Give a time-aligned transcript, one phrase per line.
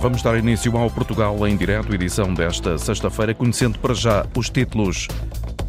[0.00, 5.06] Vamos dar início ao Portugal em direto, edição desta sexta-feira, conhecendo para já os títulos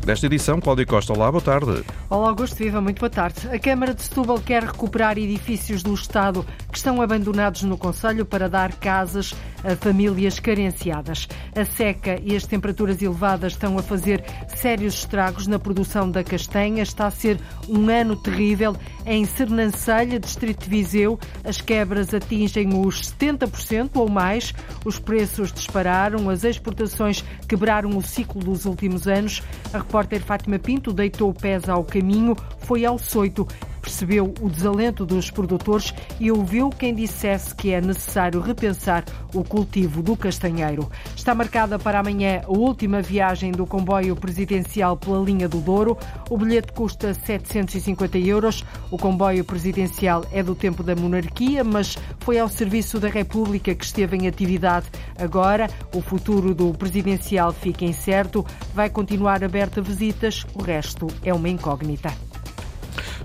[0.06, 0.60] desta edição.
[0.60, 1.84] Cláudia Costa, olá, boa tarde.
[2.10, 3.48] Olá, Augusto Viva, muito boa tarde.
[3.50, 8.50] A Câmara de Setúbal quer recuperar edifícios do Estado que estão abandonados no Conselho para
[8.50, 9.34] dar casas
[9.64, 11.28] a famílias carenciadas.
[11.56, 16.84] A seca e as temperaturas elevadas estão a fazer sérios estragos na produção da castanha.
[16.84, 18.76] Está a ser um ano terrível.
[19.06, 24.54] Em Sernancelha, distrito de Viseu, as quebras atingem os 70% ou mais.
[24.86, 29.42] Os preços dispararam, as exportações quebraram o ciclo dos últimos anos.
[29.74, 33.46] A repórter Fátima Pinto deitou pés ao caminho, foi ao Soito
[33.92, 40.02] percebeu o desalento dos produtores e ouviu quem dissesse que é necessário repensar o cultivo
[40.02, 40.90] do castanheiro.
[41.14, 45.98] Está marcada para amanhã a última viagem do comboio presidencial pela linha do Douro.
[46.30, 48.64] O bilhete custa 750 euros.
[48.90, 53.84] O comboio presidencial é do tempo da monarquia, mas foi ao serviço da República que
[53.84, 54.86] esteve em atividade.
[55.20, 58.46] Agora, o futuro do presidencial fica incerto.
[58.74, 62.31] Vai continuar aberto a visitas, o resto é uma incógnita.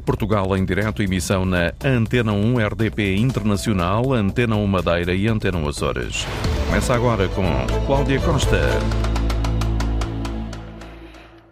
[0.07, 5.69] Portugal em direto, emissão na Antena 1 RDP Internacional, Antena 1 Madeira e Antena 1
[5.69, 6.25] Açores.
[6.67, 7.45] Começa agora com
[7.87, 8.61] Cláudia Costa.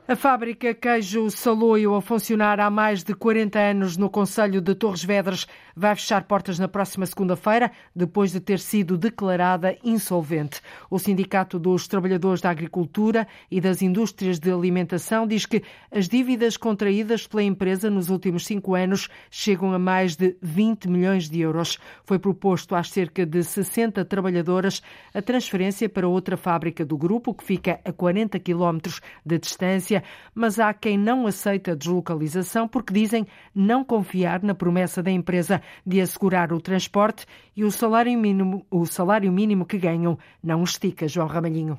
[0.07, 5.03] A fábrica Queijo Saloio, a funcionar há mais de 40 anos no Conselho de Torres
[5.03, 10.61] Vedras, vai fechar portas na próxima segunda-feira, depois de ter sido declarada insolvente.
[10.91, 16.59] O Sindicato dos Trabalhadores da Agricultura e das Indústrias de Alimentação diz que as dívidas
[16.59, 21.79] contraídas pela empresa nos últimos cinco anos chegam a mais de 20 milhões de euros.
[22.05, 24.83] Foi proposto às cerca de 60 trabalhadoras
[25.15, 29.94] a transferência para outra fábrica do grupo, que fica a 40 quilómetros de distância
[30.34, 35.61] mas há quem não aceita a deslocalização porque dizem não confiar na promessa da empresa
[35.86, 41.07] de assegurar o transporte e o salário mínimo, o salário mínimo que ganham não estica,
[41.07, 41.79] João Ramalhinho.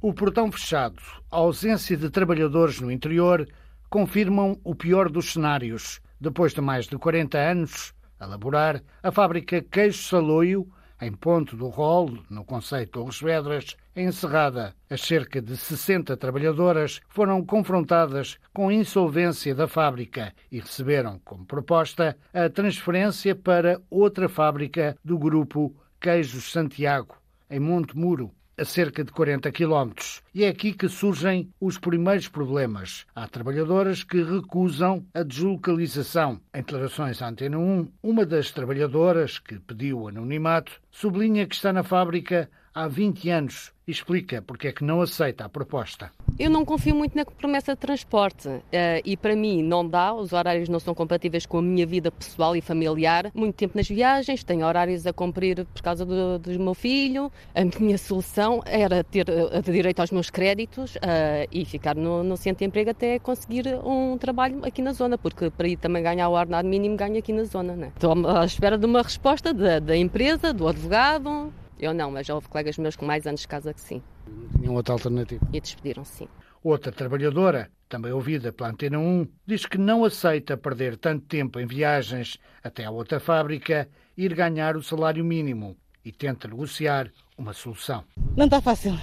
[0.00, 1.00] O portão fechado,
[1.30, 3.48] a ausência de trabalhadores no interior,
[3.88, 6.00] confirmam o pior dos cenários.
[6.20, 10.68] Depois de mais de 40 anos a laborar, a fábrica Queijo Saloio
[11.00, 14.74] em Ponto do Rol, no Conceito Torres Vedras, é encerrada.
[14.88, 21.44] As cerca de 60 trabalhadoras foram confrontadas com a insolvência da fábrica e receberam como
[21.44, 27.16] proposta a transferência para outra fábrica do grupo Queijos Santiago,
[27.50, 30.22] em Monte Muro, a cerca de 40 quilómetros.
[30.34, 33.06] E é aqui que surgem os primeiros problemas.
[33.14, 36.40] Há trabalhadoras que recusam a deslocalização.
[36.54, 41.82] Em declarações à Antena 1, uma das trabalhadoras, que pediu anonimato, sublinha que está na
[41.82, 46.10] fábrica há 20 anos explica porque é que não aceita a proposta.
[46.38, 48.62] Eu não confio muito na promessa de transporte uh,
[49.04, 52.56] e para mim não dá, os horários não são compatíveis com a minha vida pessoal
[52.56, 53.30] e familiar.
[53.34, 57.30] Muito tempo nas viagens, tenho horários a cumprir por causa do, do meu filho.
[57.54, 62.36] A minha solução era ter uh, direito aos meus créditos uh, e ficar no, no
[62.36, 66.28] centro de emprego até conseguir um trabalho aqui na zona, porque para ir também ganhar
[66.28, 67.76] o ordenado mínimo ganho aqui na zona.
[67.76, 67.92] Né?
[67.94, 72.34] Estou à espera de uma resposta da, da empresa, do advogado, eu não, mas já
[72.34, 74.02] houve colegas meus com mais anos de casa que sim.
[74.26, 75.46] Não tinham outra alternativa?
[75.52, 76.28] E despediram sim.
[76.62, 81.66] Outra trabalhadora, também ouvida pela Antena 1, diz que não aceita perder tanto tempo em
[81.66, 88.04] viagens até à outra fábrica, ir ganhar o salário mínimo e tenta negociar uma solução.
[88.36, 88.98] Não está fácil.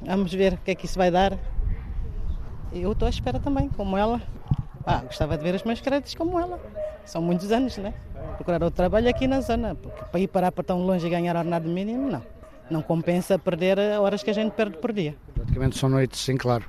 [0.00, 1.38] Vamos ver o que é que isso vai dar.
[2.72, 4.20] Eu estou à espera também, como ela.
[4.86, 6.60] Ah, gostava de ver os meus créditos como ela.
[7.04, 7.92] São muitos anos, né?
[8.36, 11.36] procurar outro trabalho aqui na zona, porque para ir parar para tão longe e ganhar
[11.36, 12.22] ordenado mínimo, não.
[12.70, 15.16] Não compensa perder horas que a gente perde por dia.
[15.34, 16.64] Praticamente são noites, sim, claro.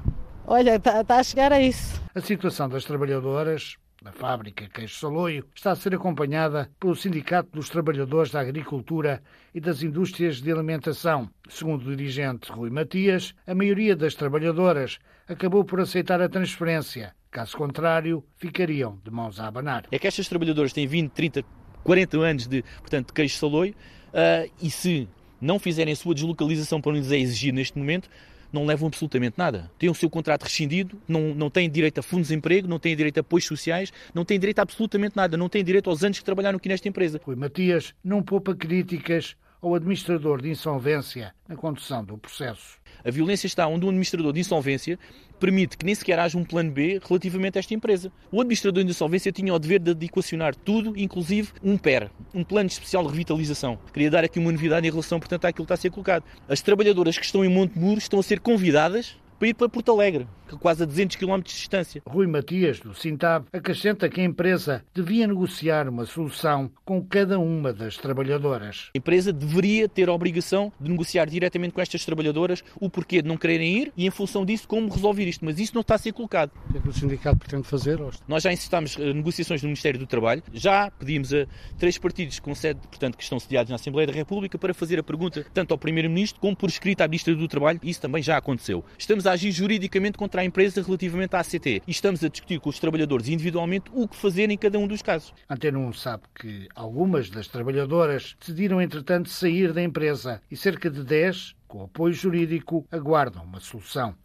[0.46, 2.02] Olha, está tá a chegar a isso.
[2.14, 7.68] A situação das trabalhadoras da fábrica Queijo Saloio está a ser acompanhada pelo Sindicato dos
[7.68, 9.22] Trabalhadores da Agricultura
[9.54, 11.30] e das Indústrias de Alimentação.
[11.50, 17.14] Segundo o dirigente Rui Matias, a maioria das trabalhadoras acabou por aceitar a transferência.
[17.38, 19.86] Caso contrário, ficariam de mãos a abanar.
[19.92, 21.46] É que estas trabalhadoras têm 20, 30,
[21.84, 23.76] 40 anos de, portanto, de queijo saloio
[24.08, 25.08] uh, e se
[25.40, 28.10] não fizerem a sua deslocalização para onde lhes é exigir neste momento,
[28.52, 29.70] não levam absolutamente nada.
[29.78, 32.96] Têm o seu contrato rescindido, não, não têm direito a fundos de emprego, não têm
[32.96, 36.18] direito a apoios sociais, não têm direito a absolutamente nada, não têm direito aos anos
[36.18, 37.22] que trabalharam aqui nesta empresa.
[37.24, 42.80] Rui Matias não poupa críticas ao administrador de insolvência na condução do processo.
[43.04, 45.00] A violência está onde um administrador de insolvência
[45.40, 48.12] permite que nem sequer haja um plano B relativamente a esta empresa.
[48.32, 52.68] O administrador de insolvência tinha o dever de equacionar tudo, inclusive um PER, um plano
[52.68, 53.78] especial de revitalização.
[53.94, 56.24] Queria dar aqui uma novidade em relação, portanto, àquilo que está a ser colocado.
[56.48, 59.92] As trabalhadoras que estão em Monte Muro estão a ser convidadas para ir para Porto
[59.92, 60.28] Alegre.
[60.60, 62.02] Quase a 200 km de distância.
[62.08, 67.74] Rui Matias, do Sintab, acrescenta que a empresa devia negociar uma solução com cada uma
[67.74, 68.90] das trabalhadoras.
[68.96, 73.28] A empresa deveria ter a obrigação de negociar diretamente com estas trabalhadoras o porquê de
[73.28, 75.44] não quererem ir e, em função disso, como resolver isto.
[75.44, 76.52] Mas isso não está a ser colocado.
[76.70, 78.00] O que é que o sindicato pretende fazer?
[78.28, 81.46] Nós já incitámos eh, negociações no Ministério do Trabalho, já pedimos a
[81.78, 85.04] três partidos com sede, portanto, que estão sediados na Assembleia da República para fazer a
[85.04, 87.80] pergunta tanto ao Primeiro-Ministro como por escrito à Ministra do Trabalho.
[87.84, 88.84] Isso também já aconteceu.
[88.98, 92.70] Estamos a agir juridicamente contra a empresa relativamente à ACT e estamos a discutir com
[92.70, 95.34] os trabalhadores individualmente o que fazer em cada um dos casos.
[95.50, 101.04] Antena 1 sabe que algumas das trabalhadoras decidiram, entretanto, sair da empresa e cerca de
[101.04, 104.16] 10 com apoio jurídico, aguardam uma solução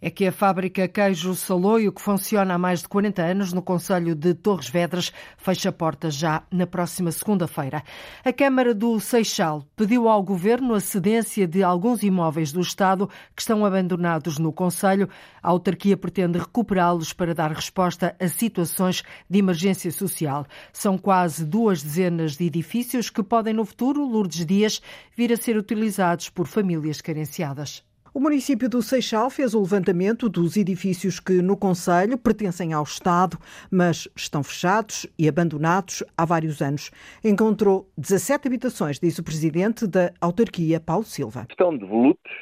[0.00, 4.14] é que a fábrica Queijo Saloio, que funciona há mais de 40 anos no Conselho
[4.14, 7.82] de Torres Vedras, fecha portas já na próxima segunda-feira.
[8.24, 13.42] A Câmara do Seixal pediu ao Governo a cedência de alguns imóveis do Estado que
[13.42, 15.08] estão abandonados no Conselho.
[15.42, 20.46] A autarquia pretende recuperá-los para dar resposta a situações de emergência social.
[20.72, 24.80] São quase duas dezenas de edifícios que podem, no futuro, Lourdes Dias,
[25.16, 27.87] vir a ser utilizados por famílias carenciadas.
[28.14, 33.38] O município do Seixal fez o levantamento dos edifícios que no Conselho pertencem ao Estado,
[33.70, 36.90] mas estão fechados e abandonados há vários anos.
[37.22, 41.46] Encontrou 17 habitações, diz o presidente da autarquia, Paulo Silva.
[41.50, 42.32] Estão devolutos,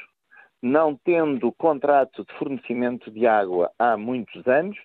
[0.67, 4.77] não tendo contrato de fornecimento de água há muitos anos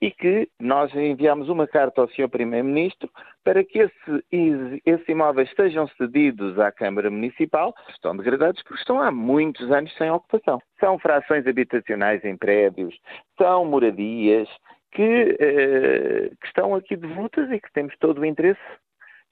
[0.00, 2.28] e que nós enviamos uma carta ao Sr.
[2.28, 3.08] Primeiro-Ministro
[3.44, 4.24] para que esse,
[4.84, 10.10] esses imóveis sejam cedidos à Câmara Municipal, estão degradados porque estão há muitos anos sem
[10.10, 10.60] ocupação.
[10.80, 12.98] São frações habitacionais em prédios,
[13.38, 14.48] são moradias
[14.92, 18.60] que, eh, que estão aqui devolutas e que temos todo o interesse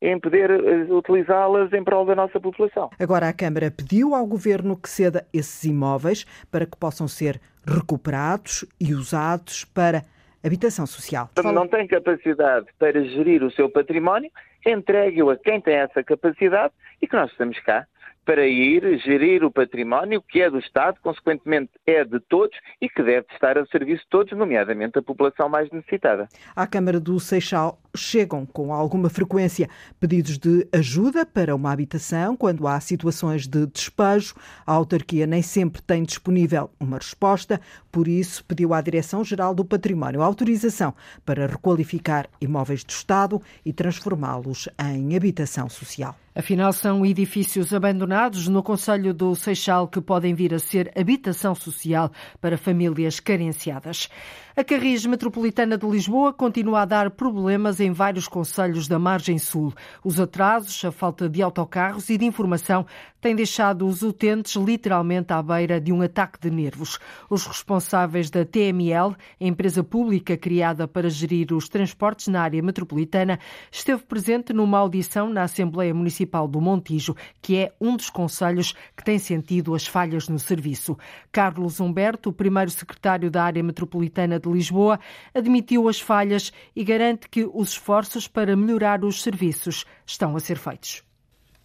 [0.06, 2.90] em poder eh, utilizá-las em prol da nossa população.
[2.98, 8.64] Agora a Câmara pediu ao Governo que ceda esses imóveis para que possam ser recuperados
[8.80, 10.04] e usados para
[10.44, 11.28] habitação social.
[11.42, 14.30] Não tem capacidade para gerir o seu património,
[14.64, 17.84] entregue-o a quem tem essa capacidade e que nós estamos cá
[18.26, 23.00] para ir gerir o património que é do Estado, consequentemente é de todos e que
[23.00, 26.28] deve estar a serviço de todos, nomeadamente a população mais necessitada.
[26.54, 32.68] À Câmara do Seixal chegam com alguma frequência pedidos de ajuda para uma habitação quando
[32.68, 34.34] há situações de despejo.
[34.66, 37.60] A autarquia nem sempre tem disponível uma resposta,
[37.90, 40.94] por isso pediu à Direção-Geral do Património autorização
[41.24, 46.14] para requalificar imóveis do Estado e transformá-los em habitação social.
[46.36, 52.12] Afinal, são edifícios abandonados no Conselho do Seixal que podem vir a ser habitação social
[52.42, 54.10] para famílias carenciadas.
[54.54, 59.72] A Carris Metropolitana de Lisboa continua a dar problemas em vários conselhos da margem sul.
[60.04, 62.86] Os atrasos, a falta de autocarros e de informação
[63.20, 66.98] têm deixado os utentes literalmente à beira de um ataque de nervos.
[67.28, 73.38] Os responsáveis da TML, empresa pública criada para gerir os transportes na área metropolitana,
[73.70, 79.02] esteve presente numa audição na Assembleia Municipal do Montijo, que é um dos conselhos que
[79.02, 80.96] tem sentido as falhas no serviço.
[81.32, 85.00] Carlos Humberto, primeiro secretário da área metropolitana de Lisboa,
[85.34, 90.58] admitiu as falhas e garante que os esforços para melhorar os serviços estão a ser
[90.58, 91.02] feitos.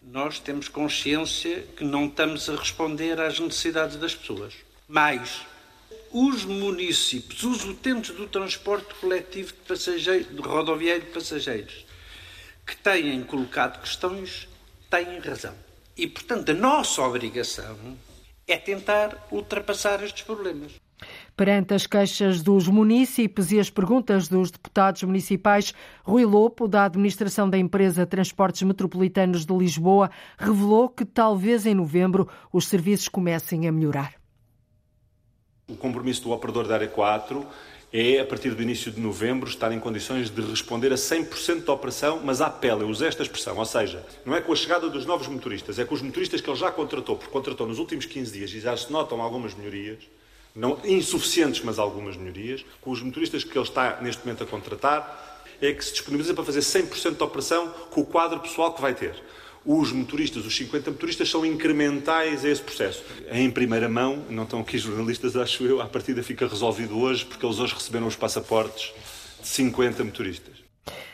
[0.01, 4.55] Nós temos consciência que não estamos a responder às necessidades das pessoas.
[4.87, 5.45] Mas
[6.11, 11.85] os municípios, os utentes do transporte coletivo de, passageiros, de rodoviário de passageiros,
[12.65, 14.47] que têm colocado questões,
[14.89, 15.55] têm razão.
[15.95, 17.97] E, portanto, a nossa obrigação
[18.47, 20.73] é tentar ultrapassar estes problemas.
[21.35, 25.73] Perante as queixas dos municípios e as perguntas dos deputados municipais,
[26.03, 32.27] Rui Lopo, da administração da empresa Transportes Metropolitanos de Lisboa, revelou que talvez em novembro
[32.51, 34.13] os serviços comecem a melhorar.
[35.67, 37.47] O compromisso do operador da área 4
[37.93, 41.73] é, a partir do início de novembro, estar em condições de responder a 100% da
[41.73, 44.89] operação, mas à pele, eu usei esta expressão, ou seja, não é com a chegada
[44.89, 48.05] dos novos motoristas, é com os motoristas que ele já contratou, porque contratou nos últimos
[48.05, 49.99] 15 dias e já se notam algumas melhorias,
[50.55, 55.43] não insuficientes, mas algumas melhorias, com os motoristas que ele está neste momento a contratar,
[55.61, 58.93] é que se disponibiliza para fazer 100% da operação com o quadro pessoal que vai
[58.93, 59.15] ter.
[59.63, 63.03] Os motoristas, os 50 motoristas, são incrementais a esse processo.
[63.31, 67.45] Em primeira mão, não estão aqui jornalistas, acho eu, a partida fica resolvido hoje, porque
[67.45, 68.91] eles hoje receberam os passaportes
[69.39, 70.60] de 50 motoristas.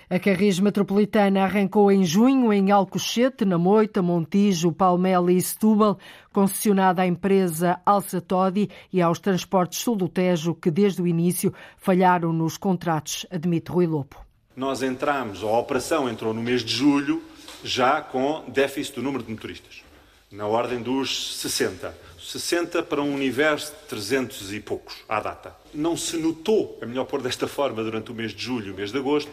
[0.10, 6.00] A Carris Metropolitana arrancou em junho em Alcochete, na Moita, Montijo, Palmela e Setúbal,
[6.32, 11.54] concessionada à empresa Alça Todi e aos transportes sul do Tejo, que desde o início
[11.76, 14.26] falharam nos contratos, admite Rui Lopo.
[14.56, 17.22] Nós entramos, a operação entrou no mês de julho,
[17.62, 19.84] já com déficit do número de motoristas.
[20.32, 21.94] na ordem dos 60.
[22.18, 25.54] 60 para um universo de 300 e poucos à data.
[25.74, 28.76] Não se notou, é melhor pôr desta forma, durante o mês de julho e o
[28.76, 29.32] mês de agosto,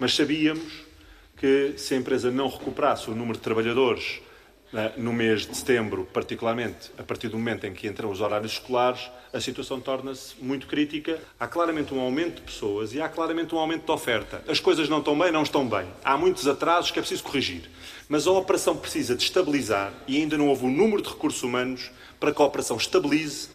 [0.00, 0.72] mas sabíamos
[1.36, 4.20] que se a empresa não recuperasse o número de trabalhadores
[4.72, 8.52] eh, no mês de setembro, particularmente a partir do momento em que entram os horários
[8.52, 11.20] escolares, a situação torna-se muito crítica.
[11.38, 14.42] Há claramente um aumento de pessoas e há claramente um aumento de oferta.
[14.48, 15.86] As coisas não estão bem, não estão bem.
[16.02, 17.68] Há muitos atrasos que é preciso corrigir.
[18.08, 21.90] Mas a operação precisa de estabilizar e ainda não houve o número de recursos humanos
[22.18, 23.50] para que a operação estabilize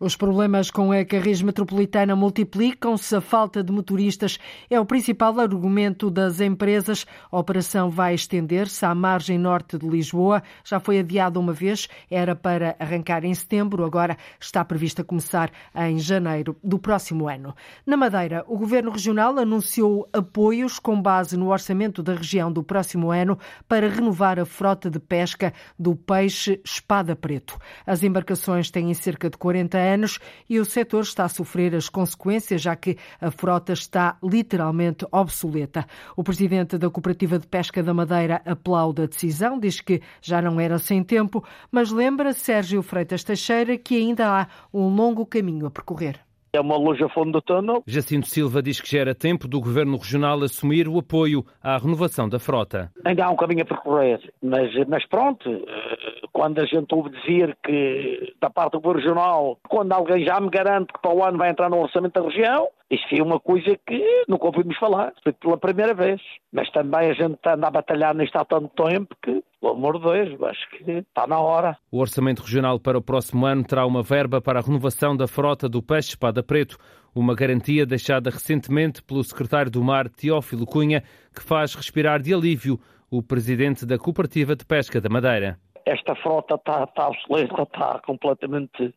[0.00, 3.14] os problemas com a Carris Metropolitana multiplicam-se.
[3.14, 4.38] A falta de motoristas
[4.70, 7.04] é o principal argumento das empresas.
[7.30, 10.42] A operação vai estender-se à margem norte de Lisboa.
[10.64, 15.98] Já foi adiada uma vez, era para arrancar em setembro, agora está prevista começar em
[15.98, 17.54] janeiro do próximo ano.
[17.84, 23.10] Na Madeira, o Governo Regional anunciou apoios com base no orçamento da região do próximo
[23.10, 23.38] ano
[23.68, 27.58] para renovar a frota de pesca do peixe espada preto.
[27.86, 30.18] As embarcações têm cerca de 40 anos anos
[30.48, 35.86] e o setor está a sofrer as consequências, já que a frota está literalmente obsoleta.
[36.16, 40.60] O presidente da Cooperativa de Pesca da Madeira aplaude a decisão, diz que já não
[40.60, 45.70] era sem tempo, mas lembra Sérgio Freitas Teixeira que ainda há um longo caminho a
[45.70, 46.29] percorrer.
[46.52, 47.82] É uma luz a fundo do túnel.
[47.86, 52.28] Jacinto Silva diz que já era tempo do Governo Regional assumir o apoio à renovação
[52.28, 52.90] da frota.
[53.04, 57.56] Ainda há um caminho a percorrer, mas, mas pronto, eh, quando a gente ouve dizer
[57.64, 61.38] que, da parte do Governo Regional, quando alguém já me garante que para o ano
[61.38, 65.32] vai entrar no orçamento da região, isso é uma coisa que nunca ouvimos falar, foi
[65.32, 66.20] pela primeira vez.
[66.52, 70.10] Mas também a gente anda a batalhar nisto há tanto tempo que, pelo amor de
[70.10, 71.78] Deus, acho que está na hora.
[71.92, 75.68] O Orçamento Regional para o próximo ano terá uma verba para a renovação da frota
[75.68, 76.76] do peixe espada preto,
[77.14, 82.80] uma garantia deixada recentemente pelo secretário do Mar, Teófilo Cunha, que faz respirar de alívio
[83.08, 85.58] o presidente da Cooperativa de Pesca da Madeira.
[85.86, 88.92] Esta frota está, está obsoleta, está completamente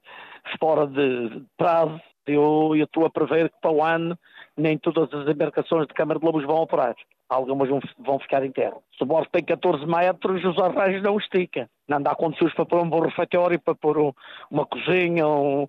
[0.59, 4.17] fora de prazo eu estou a prever que para o ano
[4.55, 6.95] nem todas as embarcações de Câmara de Lobos vão operar.
[7.29, 8.77] Algumas vão, vão ficar em terra.
[8.95, 11.69] Se o bordo tem 14 metros, os arranjos não estica.
[11.87, 14.13] Não dá condições para pôr um bom refeitório, para pôr um,
[14.51, 15.67] uma cozinha, um,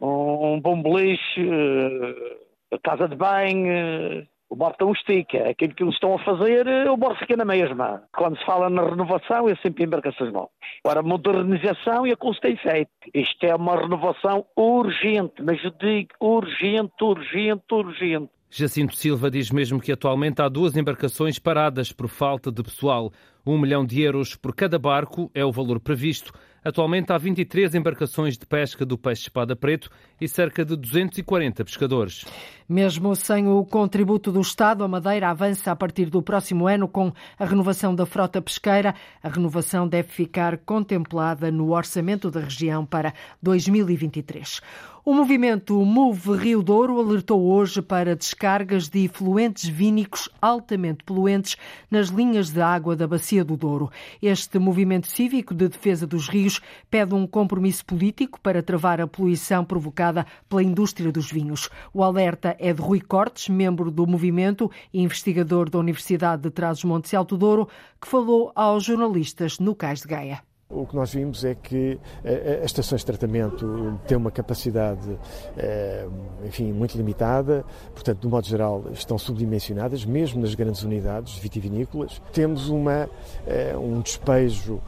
[0.00, 4.22] um bom beliche, uh, casa de banho.
[4.22, 5.48] Uh, o bordo não estica.
[5.48, 8.02] Aquilo que eles estão a fazer, eh, o bordo fica na mesma.
[8.14, 10.50] Quando se fala na renovação, é sempre embarcações novas.
[10.84, 12.90] Agora, modernização e a custo tem feito.
[13.12, 18.30] Isto é uma renovação urgente, mas eu digo urgente, urgente, urgente.
[18.56, 23.12] Jacinto Silva diz mesmo que atualmente há duas embarcações paradas por falta de pessoal.
[23.44, 26.32] Um milhão de euros por cada barco é o valor previsto.
[26.64, 32.24] Atualmente há 23 embarcações de pesca do peixe espada preto e cerca de 240 pescadores.
[32.66, 37.12] Mesmo sem o contributo do Estado, a Madeira avança a partir do próximo ano com
[37.38, 38.94] a renovação da frota pesqueira.
[39.22, 44.62] A renovação deve ficar contemplada no orçamento da região para 2023.
[45.06, 51.58] O movimento Move Rio Douro alertou hoje para descargas de efluentes vínicos altamente poluentes
[51.90, 53.90] nas linhas de água da Bacia do Douro.
[54.22, 56.58] Este movimento cívico de defesa dos rios
[56.90, 61.68] pede um compromisso político para travar a poluição provocada pela indústria dos vinhos.
[61.92, 67.12] O alerta é de Rui Cortes, membro do movimento e investigador da Universidade de Trás-os-Montes
[67.12, 67.68] e Alto Douro,
[68.00, 70.42] que falou aos jornalistas no Cais de Gaia.
[70.74, 75.16] O que nós vimos é que eh, as estações de tratamento têm uma capacidade,
[75.56, 76.04] eh,
[76.44, 77.64] enfim, muito limitada,
[77.94, 82.20] portanto, de modo geral, estão subdimensionadas, mesmo nas grandes unidades vitivinícolas.
[82.32, 83.08] Temos uma,
[83.46, 84.80] eh, um despejo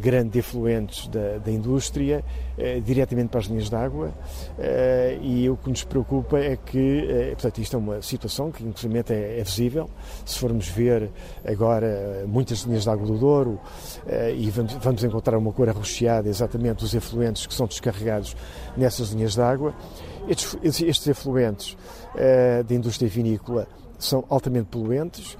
[0.00, 2.24] grande de efluentes da, da indústria
[2.84, 4.12] diretamente para as linhas de água
[5.22, 9.40] e o que nos preocupa é que, portanto, isto é uma situação que, inclusive, é,
[9.40, 9.88] é visível.
[10.24, 11.10] Se formos ver
[11.44, 13.58] agora muitas linhas de água do Douro
[14.36, 18.36] e vamos, vamos encontrar uma cor arroxeada, exatamente os efluentes que são descarregados
[18.76, 19.74] nessas linhas de água.
[20.28, 21.76] Estes, estes efluentes
[22.14, 23.66] uh, da indústria vinícola
[23.98, 25.36] são altamente poluentes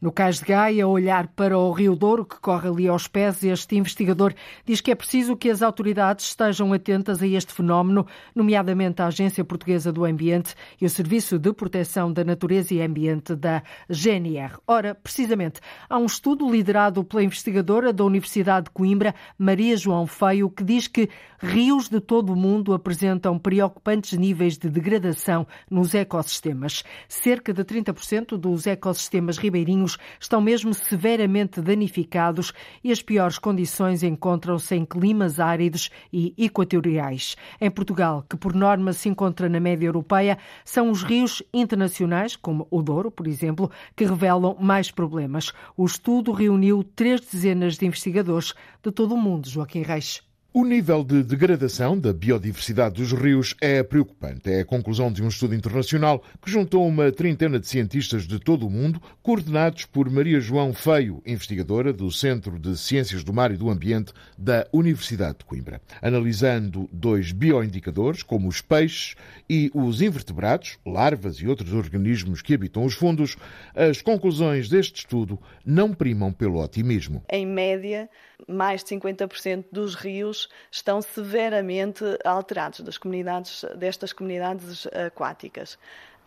[0.00, 3.76] no Cais de Gaia, olhar para o Rio Douro, que corre ali aos pés, este
[3.76, 4.32] investigador
[4.64, 9.44] diz que é preciso que as autoridades estejam atentas a este fenómeno, nomeadamente a Agência
[9.44, 14.54] Portuguesa do Ambiente e o Serviço de Proteção da Natureza e Ambiente da GNR.
[14.66, 20.48] Ora, precisamente, há um estudo liderado pela investigadora da Universidade de Coimbra, Maria João Feio,
[20.48, 26.82] que diz que rios de todo o mundo apresentam preocupantes níveis de degradação nos ecossistemas.
[27.08, 34.74] Cerca de 30% dos ecossistemas ribeirinhos estão mesmo severamente danificados e as piores condições encontram-se
[34.74, 37.36] em climas áridos e equatoriais.
[37.60, 42.66] Em Portugal, que por norma se encontra na média europeia, são os rios internacionais, como
[42.70, 45.52] o Douro, por exemplo, que revelam mais problemas.
[45.76, 49.48] O estudo reuniu três dezenas de investigadores de todo o mundo.
[49.48, 50.29] Joaquim Reis.
[50.52, 54.50] O nível de degradação da biodiversidade dos rios é preocupante.
[54.50, 58.66] É a conclusão de um estudo internacional que juntou uma trintena de cientistas de todo
[58.66, 63.56] o mundo, coordenados por Maria João Feio, investigadora do Centro de Ciências do Mar e
[63.56, 65.80] do Ambiente da Universidade de Coimbra.
[66.02, 69.14] Analisando dois bioindicadores, como os peixes
[69.48, 73.36] e os invertebrados, larvas e outros organismos que habitam os fundos,
[73.72, 77.22] as conclusões deste estudo não primam pelo otimismo.
[77.30, 78.10] Em média,
[78.48, 80.39] mais de 50% dos rios
[80.70, 85.78] estão severamente alterados das comunidades, destas comunidades aquáticas.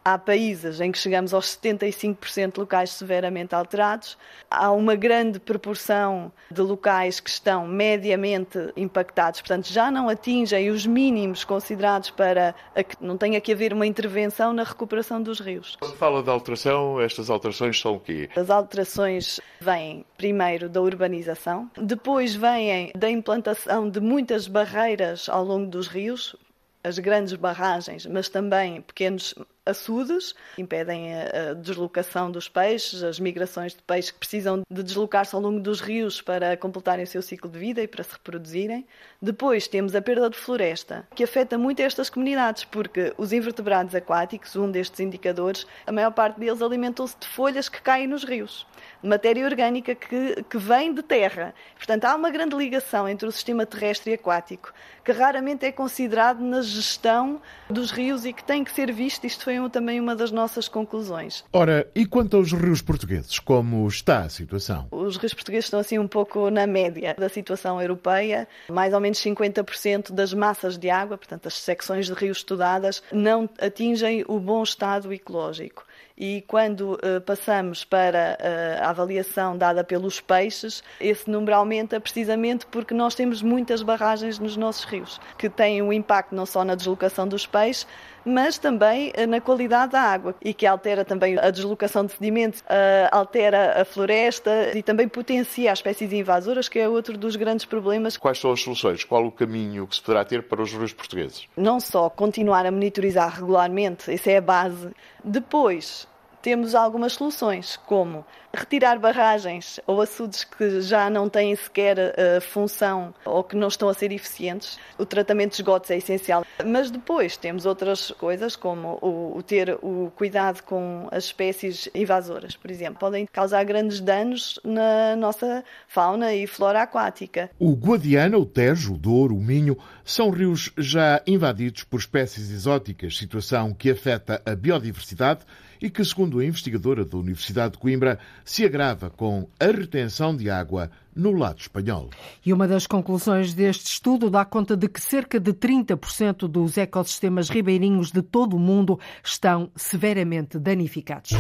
[0.06, 4.18] Há países em que chegamos aos 75% de locais severamente alterados.
[4.52, 10.86] Há uma grande proporção de locais que estão mediamente impactados, portanto, já não atingem os
[10.86, 15.78] mínimos considerados para que não tenha que haver uma intervenção na recuperação dos rios.
[15.80, 18.30] Quando fala de alteração, estas alterações são o quê?
[18.36, 25.68] As alterações vêm primeiro da urbanização, depois vêm da implantação de muitas barreiras ao longo
[25.68, 26.36] dos rios,
[26.84, 29.34] as grandes barragens, mas também pequenos
[29.66, 35.42] açudes, impedem a deslocação dos peixes, as migrações de peixes que precisam de deslocar-se ao
[35.42, 38.86] longo dos rios para completarem o seu ciclo de vida e para se reproduzirem.
[39.22, 44.56] Depois temos a perda de floresta, que afeta muito estas comunidades, porque os invertebrados aquáticos,
[44.56, 48.66] um destes indicadores, a maior parte deles alimentam-se de folhas que caem nos rios
[49.02, 51.54] matéria orgânica que, que vem de terra.
[51.76, 54.74] Portanto, há uma grande ligação entre o sistema terrestre e aquático,
[55.04, 59.26] que raramente é considerado na gestão dos rios e que tem que ser visto.
[59.26, 61.44] Isto foi também uma das nossas conclusões.
[61.52, 64.88] Ora, e quanto aos rios portugueses, como está a situação?
[64.92, 68.48] Os rios portugueses estão assim um pouco na média da situação europeia.
[68.70, 73.50] Mais ou menos 50% das massas de água, portanto, as secções de rios estudadas, não
[73.60, 75.86] atingem o bom estado ecológico
[76.18, 82.66] e quando uh, passamos para uh, a avaliação dada pelos peixes, esse número aumenta precisamente
[82.68, 86.76] porque nós temos muitas barragens nos nossos rios, que têm um impacto não só na
[86.76, 87.88] deslocação dos peixes,
[88.26, 92.64] mas também uh, na qualidade da água e que altera também a deslocação de sedimentos,
[93.12, 98.18] altera a floresta e também potencia as espécies invasoras, que é outro dos grandes problemas.
[98.18, 99.04] Quais são as soluções?
[99.04, 101.48] Qual o caminho que se poderá ter para os rios portugueses?
[101.56, 104.90] Não só continuar a monitorizar regularmente, essa é a base.
[105.24, 106.08] Depois,
[106.44, 113.12] temos algumas soluções, como retirar barragens ou açudes que já não têm sequer uh, função
[113.26, 114.78] ou que não estão a ser eficientes.
[115.00, 116.46] O tratamento de esgotos é essencial.
[116.64, 122.56] Mas depois temos outras coisas, como o, o ter o cuidado com as espécies invasoras,
[122.56, 123.00] por exemplo.
[123.00, 127.50] Podem causar grandes danos na nossa fauna e flora aquática.
[127.58, 133.18] O Guadiana, o Tejo, o Douro, o Minho são rios já invadidos por espécies exóticas,
[133.18, 135.46] situação que afeta a biodiversidade
[135.84, 140.50] e que, segundo a investigadora da Universidade de Coimbra, se agrava com a retenção de
[140.50, 142.10] água no lado espanhol.
[142.46, 147.50] E uma das conclusões deste estudo dá conta de que cerca de 30% dos ecossistemas
[147.50, 151.32] ribeirinhos de todo o mundo estão severamente danificados.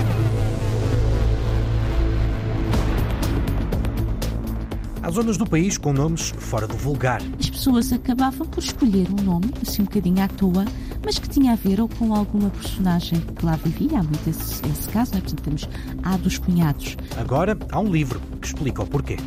[5.01, 7.21] Há zonas do país com nomes fora do vulgar.
[7.37, 10.63] As pessoas acabavam por escolher um nome, assim um bocadinho à toa,
[11.03, 13.99] mas que tinha a ver ou com alguma personagem que lá vivia.
[13.99, 15.21] Há muito esse, esse caso, né?
[15.21, 15.69] portanto temos
[16.03, 16.97] A dos Cunhados.
[17.17, 19.17] Agora há um livro que explica o porquê.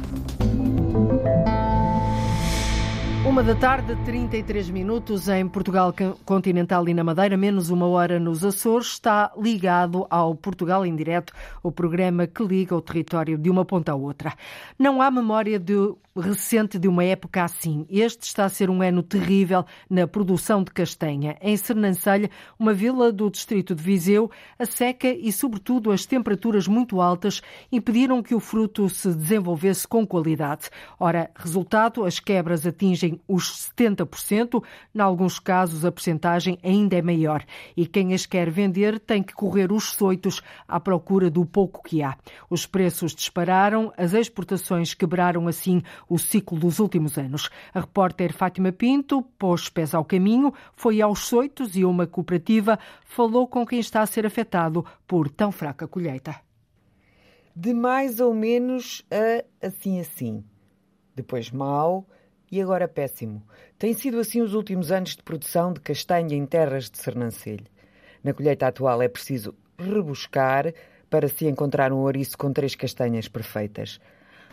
[3.26, 5.92] Uma da tarde, 33 minutos em Portugal
[6.24, 11.32] continental e na Madeira, menos uma hora nos Açores, está ligado ao Portugal em Direto,
[11.60, 14.32] o programa que liga o território de uma ponta à outra.
[14.78, 15.74] Não há memória de
[16.20, 17.86] recente de uma época assim.
[17.90, 21.36] Este está a ser um ano terrível na produção de castanha.
[21.40, 27.00] Em Sernancelha, uma vila do distrito de Viseu, a seca e, sobretudo, as temperaturas muito
[27.00, 30.70] altas impediram que o fruto se desenvolvesse com qualidade.
[30.98, 34.62] Ora, resultado, as quebras atingem os 70%,
[34.94, 37.44] em alguns casos a percentagem ainda é maior.
[37.76, 42.02] E quem as quer vender tem que correr os soitos à procura do pouco que
[42.02, 42.16] há.
[42.50, 47.50] Os preços dispararam, as exportações quebraram assim o ciclo dos últimos anos.
[47.74, 53.46] A repórter Fátima Pinto pôs pés ao caminho, foi aos Soitos e uma cooperativa falou
[53.46, 56.36] com quem está a ser afetado por tão fraca colheita.
[57.54, 60.44] De mais ou menos a assim assim.
[61.14, 62.06] Depois mau
[62.50, 63.42] e agora péssimo.
[63.78, 67.66] Tem sido assim os últimos anos de produção de castanha em terras de Sernancelho.
[68.22, 70.72] Na colheita atual é preciso rebuscar
[71.10, 74.00] para se encontrar um ouriço com três castanhas perfeitas.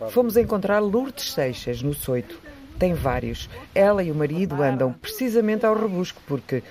[0.09, 2.39] Fomos encontrar Lourdes Seixas, no Soito.
[2.77, 3.49] Tem vários.
[3.73, 6.63] Ela e o marido andam precisamente ao rebusco, porque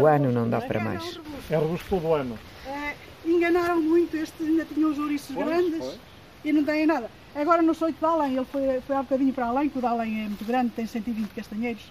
[0.00, 1.20] o ano não dá para mais.
[1.50, 2.38] É rebusco todo o ano.
[2.66, 5.98] É, enganaram muito, estes ainda tinham os ouriços grandes
[6.44, 7.08] e não têm nada.
[7.34, 9.86] Agora no Soito de Além, ele foi, foi há bocadinho para além, que o de
[9.86, 11.82] Além é muito grande, tem 120 castanheiros.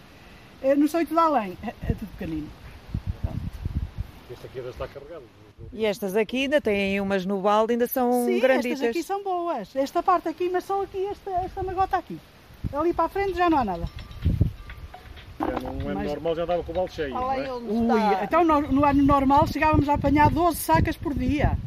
[0.61, 2.47] Eh, No Soito de Além é, é tudo pequenino.
[4.31, 5.23] Este aqui ainda está carregado.
[5.71, 8.71] E estas aqui ainda têm umas no balde, ainda são Sim, granditas.
[8.81, 9.75] estas aqui são boas.
[9.75, 12.17] Esta parte aqui, mas só aqui, esta, esta magota aqui.
[12.71, 13.85] Ali para a frente já não há nada.
[15.39, 17.09] Já ano Mas- normal já andava com o balde cheio.
[17.13, 17.51] não é?
[17.53, 21.57] Ui, então no, no ano normal chegávamos a apanhar 12 sacas por dia.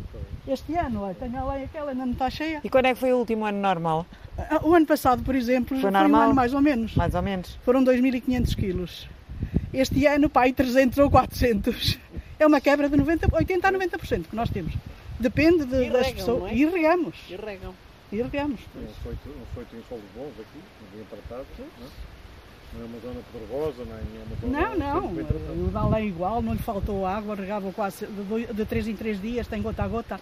[0.46, 2.60] Este ano, olha, tenho além aquela, ainda não está cheia.
[2.62, 4.06] E quando é que foi o último ano normal?
[4.38, 6.22] Ah, O ano passado, por exemplo, Foi foi, um normal?
[6.22, 6.94] ano mais ou menos.
[6.94, 7.58] Mais ou menos.
[7.64, 9.08] Foram 2.500 quilos.
[9.74, 11.98] Este ano, pai, 300 ou 400.
[12.38, 14.72] É uma quebra de 90, 80 a 90% que nós temos.
[15.18, 16.40] Depende de- E das regam, pessoas.
[16.42, 16.54] não é?
[16.54, 17.16] E regamos.
[17.30, 17.74] E regam.
[18.12, 18.60] E regamos.
[18.76, 20.60] Um feito, um feito em solos bons aqui,
[20.94, 21.46] bem tratado.
[21.58, 22.15] Não é?
[22.76, 25.66] Não é uma zona pedregosa, nem é uma zona Não, não.
[25.66, 28.96] O Dalé é igual, não lhe faltou água, regava quase de, dois, de 3 em
[28.96, 30.20] 3 dias, tem gota a gota.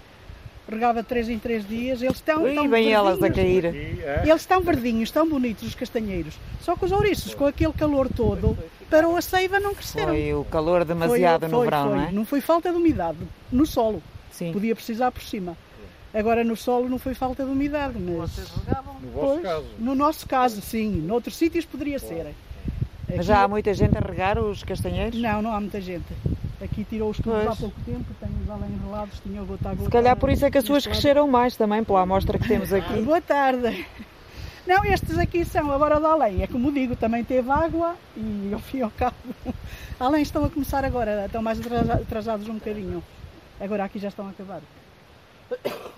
[0.67, 2.01] Regava de 3 em 3 dias.
[2.01, 2.43] Eles estão.
[2.43, 3.63] Ui, estão bem elas a verdinhos.
[3.63, 3.67] cair.
[3.67, 4.23] Aqui, é.
[4.25, 6.35] Eles estão verdinhos, estão bonitos, os castanheiros.
[6.63, 8.57] Só que os ouriços, com aquele calor todo,
[8.89, 10.15] parou a seiva, não cresceram.
[10.15, 11.97] Foi o calor demasiado Foi- no foi- verão, foi.
[11.99, 12.13] não é?
[12.13, 13.19] Não foi falta de umidade,
[13.53, 14.03] no solo.
[14.31, 14.53] Sim.
[14.53, 15.55] Podia precisar por cima.
[16.15, 18.09] Agora no solo não foi falta de umidade, mas.
[18.39, 19.67] No vosso Pois, caso.
[19.79, 20.93] No nosso caso, sim.
[21.03, 22.35] Noutros sítios poderia ser.
[23.17, 25.21] Mas Aqui- já há muita gente a regar os castanheiros?
[25.21, 26.05] Não, não há muita gente.
[26.63, 27.49] Aqui tirou os tubos Pois.
[27.49, 29.85] há pouco tempo, tem os além enrolados, tinha o gota a gota.
[29.85, 32.73] Se calhar por isso é que as suas cresceram mais também, pela amostra que temos
[32.73, 33.03] aqui.
[33.03, 33.87] Boa tarde.
[34.67, 36.43] Não, estes aqui são agora de além.
[36.43, 39.15] É como digo, também teve água e ao fim e ao cabo.
[40.01, 43.03] Além estão a começar agora, estão mais atrasa- atrasados um bocadinho.
[43.61, 44.61] Agora aqui já estão a acabar.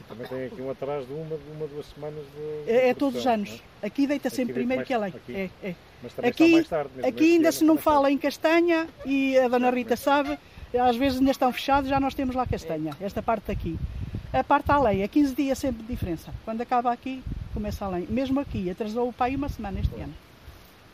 [0.08, 2.70] Também tem aqui um atrás de uma, de uma duas semanas de.
[2.70, 3.50] É, é todos os anos.
[3.50, 5.08] não Aqui deita Aqui sempre deita primeiro mais- que além.
[5.14, 5.50] aqui.
[5.62, 5.74] É, é.
[6.02, 8.86] Mas também Aqui, está mais tarde mesmo, aqui ainda se não está fala em castanha
[9.04, 10.38] e a Dona Rita sabe,
[10.78, 13.76] às vezes ainda estão fechados, já nós temos lá castanha, esta parte aqui.
[14.32, 16.32] A parte além, é 15 dias sempre de diferença.
[16.44, 17.22] Quando acaba aqui,
[17.54, 18.06] começa além.
[18.10, 20.12] Mesmo aqui, atrasou o pai uma semana este ano.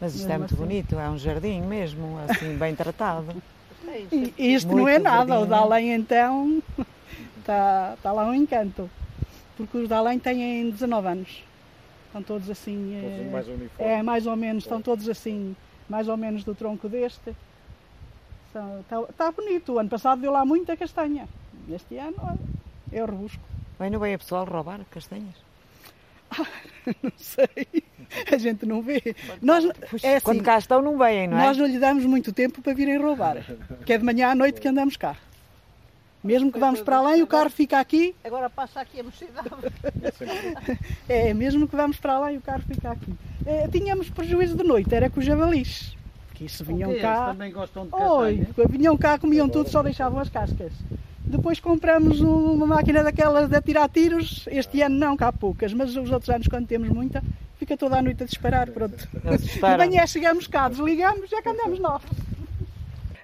[0.00, 0.62] Mas isto é muito assim.
[0.62, 3.26] bonito, é um jardim mesmo, assim, bem tratado.
[4.38, 5.46] E este não Muito é nada, o verdinho.
[5.48, 6.62] da além então
[7.40, 8.88] está tá lá um encanto.
[9.62, 11.44] Porque os da além têm 19 anos.
[12.06, 12.98] Estão todos assim.
[13.00, 13.70] Todos eh, mais uniformes.
[13.78, 15.56] É, mais ou menos, estão todos assim,
[15.88, 17.34] mais ou menos do tronco deste.
[18.46, 19.72] Está tá bonito.
[19.72, 21.28] O ano passado deu lá muita castanha.
[21.70, 22.38] Este ano olha,
[22.90, 23.40] é o rebusco.
[23.78, 25.34] Bem, não veio a pessoal roubar castanhas?
[27.02, 27.84] não sei.
[28.30, 29.00] A gente não vê.
[29.40, 29.64] Nós,
[30.02, 31.46] é assim, Quando cá estão não vêm, não é?
[31.46, 33.36] nós não lhe damos muito tempo para virem roubar.
[33.86, 35.16] Que é de manhã à noite que andamos cá.
[36.22, 38.14] Mesmo que vamos para além, o carro fica aqui.
[38.22, 39.48] Agora passa aqui a mocidade.
[41.08, 43.12] É, mesmo que vamos para e o carro fica aqui.
[43.44, 45.94] É, tínhamos prejuízo de noite, era com os javalis.
[46.34, 47.14] Que isso vinham cá.
[47.24, 48.68] eles também gostam de Oi, castanha.
[48.68, 50.72] vinham cá, comiam tudo, só deixavam as cascas.
[51.24, 54.44] Depois compramos um- uma máquina daquelas de atirar tiros.
[54.50, 57.22] Este ano não, cá há poucas, mas os outros anos, quando temos muita,
[57.58, 58.70] fica toda a noite a disparar.
[58.70, 59.08] Pronto.
[59.24, 59.78] Eles De disparam.
[59.84, 62.02] manhã chegamos cá, desligamos, já que andamos nós.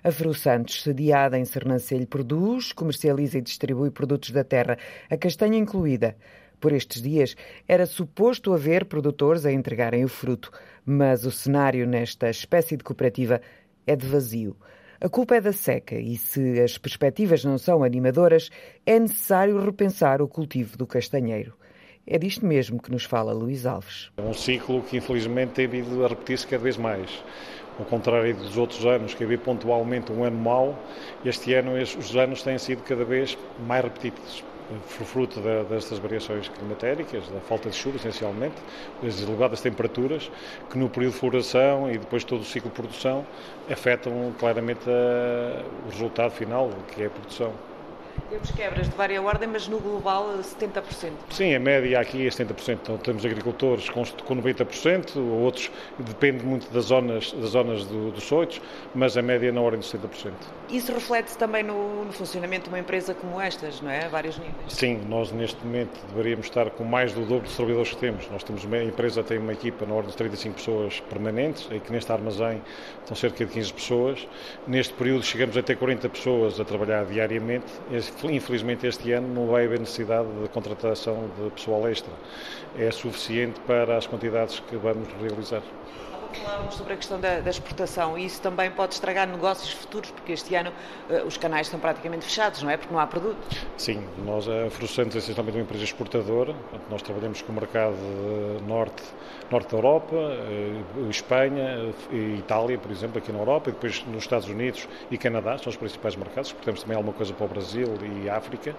[0.09, 4.79] A Fru Santos, sediada em Sernancelho, produz, comercializa e distribui produtos da terra,
[5.11, 6.17] a castanha incluída.
[6.59, 7.37] Por estes dias,
[7.69, 10.51] era suposto haver produtores a entregarem o fruto,
[10.83, 13.43] mas o cenário nesta espécie de cooperativa
[13.87, 14.57] é de vazio.
[14.99, 18.49] A culpa é da seca e, se as perspectivas não são animadoras,
[18.87, 21.53] é necessário repensar o cultivo do castanheiro.
[22.07, 24.11] É disto mesmo que nos fala Luís Alves.
[24.17, 27.23] É um ciclo que infelizmente tem vindo a repetir-se cada vez mais.
[27.79, 30.77] Ao contrário dos outros anos, que havia pontualmente um ano mau,
[31.25, 34.43] este ano os anos têm sido cada vez mais repetidos.
[34.89, 38.57] Fruto destas variações climatéricas, da falta de chuva essencialmente,
[39.03, 40.31] das elevadas temperaturas,
[40.69, 43.25] que no período de floração e depois todo o ciclo de produção
[43.71, 44.81] afetam claramente
[45.87, 47.53] o resultado final, que é a produção.
[48.31, 51.11] Temos quebras de várias ordens, mas no global 70%.
[51.31, 52.79] Sim, a média aqui é 70%.
[52.83, 58.25] Então, temos agricultores com, com 90%, outros depende muito das zonas, das zonas do, dos
[58.25, 58.61] soitos,
[58.95, 60.33] mas a média é na ordem de 70%.
[60.69, 64.05] Isso reflete-se também no, no funcionamento de uma empresa como estas, não é?
[64.05, 64.55] A vários níveis.
[64.69, 68.29] Sim, nós neste momento deveríamos estar com mais do dobro de trabalhadores que temos.
[68.31, 71.91] Nós temos a empresa tem uma equipa na ordem de 35 pessoas permanentes, e que
[71.91, 72.61] neste armazém
[73.01, 74.29] estão cerca de 15 pessoas.
[74.67, 77.67] Neste período chegamos a ter 40 pessoas a trabalhar diariamente.
[77.91, 82.13] Esse- Infelizmente este ano não vai haver necessidade de contratação de pessoal extra.
[82.77, 85.63] É suficiente para as quantidades que vamos realizar.
[86.33, 90.33] Falávamos sobre a questão da, da, exportação e isso também pode estragar negócios futuros, porque
[90.33, 90.71] este ano
[91.09, 92.77] uh, os canais estão praticamente fechados, não é?
[92.77, 93.39] Porque não há produto.
[93.77, 96.55] Sim, nós, a Frucentes é essencialmente uma empresa exportadora,
[96.91, 97.97] nós trabalhamos com o mercado
[98.67, 99.03] norte,
[99.51, 104.25] norte da Europa, uh, Espanha e Itália, por exemplo, aqui na Europa, e depois nos
[104.25, 107.89] Estados Unidos e Canadá, são os principais mercados, exportamos também alguma coisa para o Brasil
[108.23, 108.75] e África,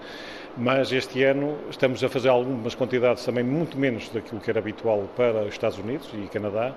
[0.57, 5.03] mas este ano estamos a fazer algumas quantidades também muito menos daquilo que era habitual
[5.15, 6.73] para os Estados Unidos e Canadá,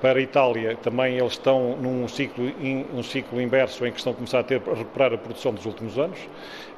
[0.00, 2.44] para a Itália, também eles estão num ciclo,
[2.92, 5.64] um ciclo inverso em que estão a começar a, ter, a recuperar a produção dos
[5.64, 6.18] últimos anos,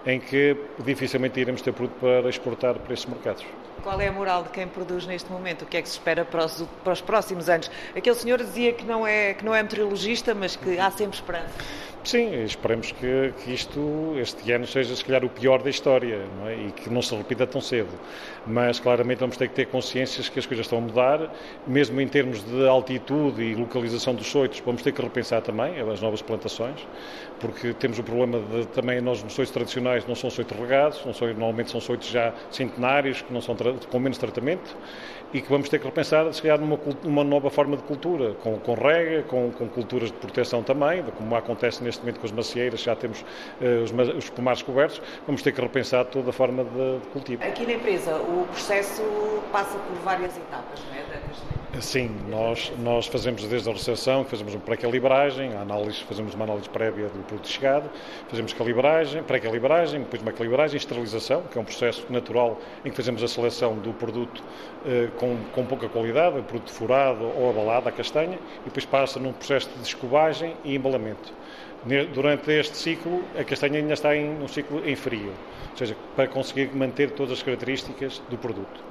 [0.06, 3.44] em que dificilmente iremos ter produto para exportar para esses mercados.
[3.82, 5.62] Qual é a moral de quem produz neste momento?
[5.62, 7.70] O que é que se espera para os, para os próximos anos?
[7.96, 11.54] Aquele senhor dizia que não, é, que não é meteorologista, mas que há sempre esperança.
[12.04, 16.54] Sim, esperemos que, que, isto, este ano, seja se calhar o pior da história é?
[16.54, 17.90] e que não se repita tão cedo.
[18.46, 21.30] Mas claramente vamos ter que ter consciências que as coisas estão a mudar,
[21.66, 26.00] mesmo em termos de altitude e localização dos soitos, vamos ter que repensar também as
[26.00, 26.80] novas plantações,
[27.40, 31.70] porque temos o problema de também nós nos soitos tradicionais não são soitos regados, normalmente
[31.70, 33.54] são soitos já centenários, que não são
[33.90, 34.74] com menos tratamento
[35.32, 38.58] e que vamos ter que repensar, se calhar, numa uma nova forma de cultura, com,
[38.58, 42.80] com rega, com, com, culturas de proteção também, como acontece neste momento com as macieiras,
[42.80, 46.98] já temos uh, os, os pomares cobertos, vamos ter que repensar toda a forma de,
[47.00, 47.44] de cultivo.
[47.44, 49.02] Aqui na empresa, o processo
[49.52, 51.08] passa por várias etapas, não é?
[51.80, 57.08] Sim, nós, nós fazemos desde a recepção, fazemos uma pré-calibragem, análise, fazemos uma análise prévia
[57.08, 57.90] do produto chegado,
[58.28, 63.22] fazemos calibragem, pré-calibragem, depois uma calibragem, esterilização, que é um processo natural em que fazemos
[63.22, 64.42] a seleção do produto
[64.86, 69.32] eh, com, com pouca qualidade, produto furado ou abalado à castanha, e depois passa num
[69.32, 71.32] processo de descobagem e embalamento.
[72.12, 75.32] Durante este ciclo, a castanha ainda está em um ciclo em frio,
[75.70, 78.82] ou seja, para conseguir manter todas as características do produto.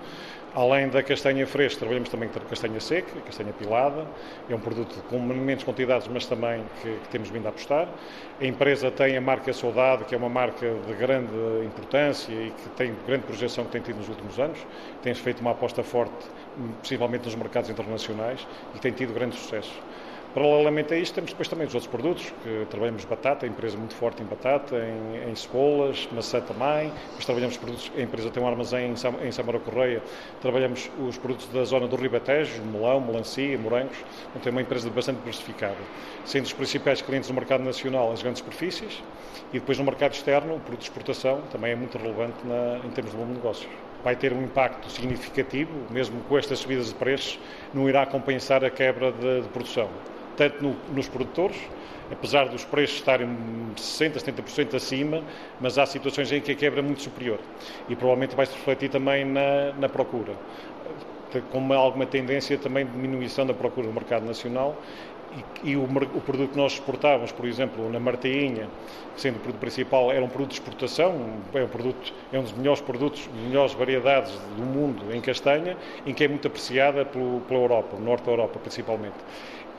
[0.57, 4.07] Além da castanha fresca, trabalhamos também com castanha seca, castanha pilada.
[4.49, 7.87] É um produto com menos quantidades, mas também que, que, temos vindo a apostar.
[8.41, 11.31] A empresa tem a marca Saudade, que é uma marca de grande
[11.63, 14.57] importância e que tem grande projeção que tem tido nos últimos anos.
[15.03, 16.25] Tem feito uma aposta forte,
[16.79, 19.79] possivelmente nos mercados internacionais, e tem tido grande sucesso.
[20.37, 23.95] Paralelamente a isto, temos depois também os outros produtos, que trabalhamos batata, a empresa muito
[23.95, 28.47] forte em batata, em, em cebolas, maçã também, depois trabalhamos produtos, a empresa tem um
[28.47, 29.99] armazém em, em Samara Correia,
[30.39, 33.97] trabalhamos os produtos da zona do Ribatejo, melão, melancia, morangos,
[34.35, 35.75] então é uma empresa bastante diversificada,
[36.23, 39.01] sendo os principais clientes no mercado nacional as grandes superfícies,
[39.51, 42.91] e depois no mercado externo, o produto de exportação também é muito relevante na, em
[42.91, 43.71] termos de volume de negócios.
[44.03, 47.39] Vai ter um impacto significativo, mesmo com estas subidas de preços,
[47.73, 49.89] não irá compensar a quebra de, de produção
[50.37, 51.57] tanto no, nos produtores,
[52.11, 53.27] apesar dos preços estarem
[53.75, 55.21] 60%, 70% acima,
[55.59, 57.39] mas há situações em que a quebra é muito superior.
[57.89, 60.33] E provavelmente vai se refletir também na, na procura,
[61.51, 64.77] com uma, alguma tendência também de diminuição da procura no mercado nacional
[65.63, 68.67] e, e o, o, produto que nós exportávamos, por exemplo, na Martainha,
[69.15, 72.53] sendo o produto principal, era um produto de exportação, é um, produto, é um dos
[72.53, 77.59] melhores produtos, melhores variedades do mundo em castanha, em que é muito apreciada pelo, pela
[77.59, 79.15] Europa, no norte da Europa principalmente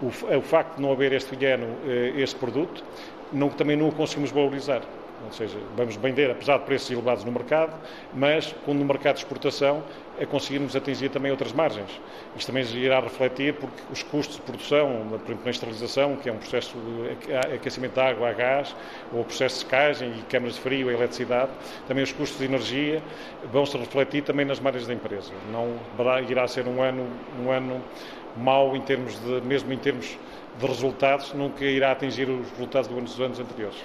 [0.00, 2.84] o, o facto de não haver este ano eh, este produto,
[3.32, 4.82] não, também não o conseguimos valorizar.
[5.24, 7.74] Ou seja, vamos vender, apesar de preços elevados no mercado,
[8.14, 9.83] mas quando no mercado de exportação
[10.18, 11.90] é conseguirmos atingir também outras margens.
[12.37, 16.33] Isto também irá refletir porque os custos de produção, por exemplo, na esterilização, que é
[16.33, 18.74] um processo de aquecimento de água a gás,
[19.12, 21.50] ou processo de secagem e câmaras de frio, a eletricidade,
[21.87, 23.02] também os custos de energia
[23.52, 25.33] vão se refletir também nas margens da empresa.
[25.52, 25.78] Não
[26.28, 27.07] irá ser um ano,
[27.44, 27.83] um ano
[28.37, 30.16] mau em termos de, mesmo em termos
[30.59, 33.78] de resultados, nunca irá atingir os resultados dos anos anteriores.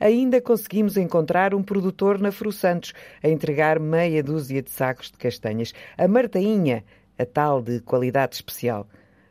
[0.00, 5.18] Ainda conseguimos encontrar um produtor na Fru Santos a entregar meia dúzia de sacos de
[5.18, 5.72] castanhas.
[5.96, 6.84] A Martainha,
[7.18, 8.86] a tal de qualidade especial.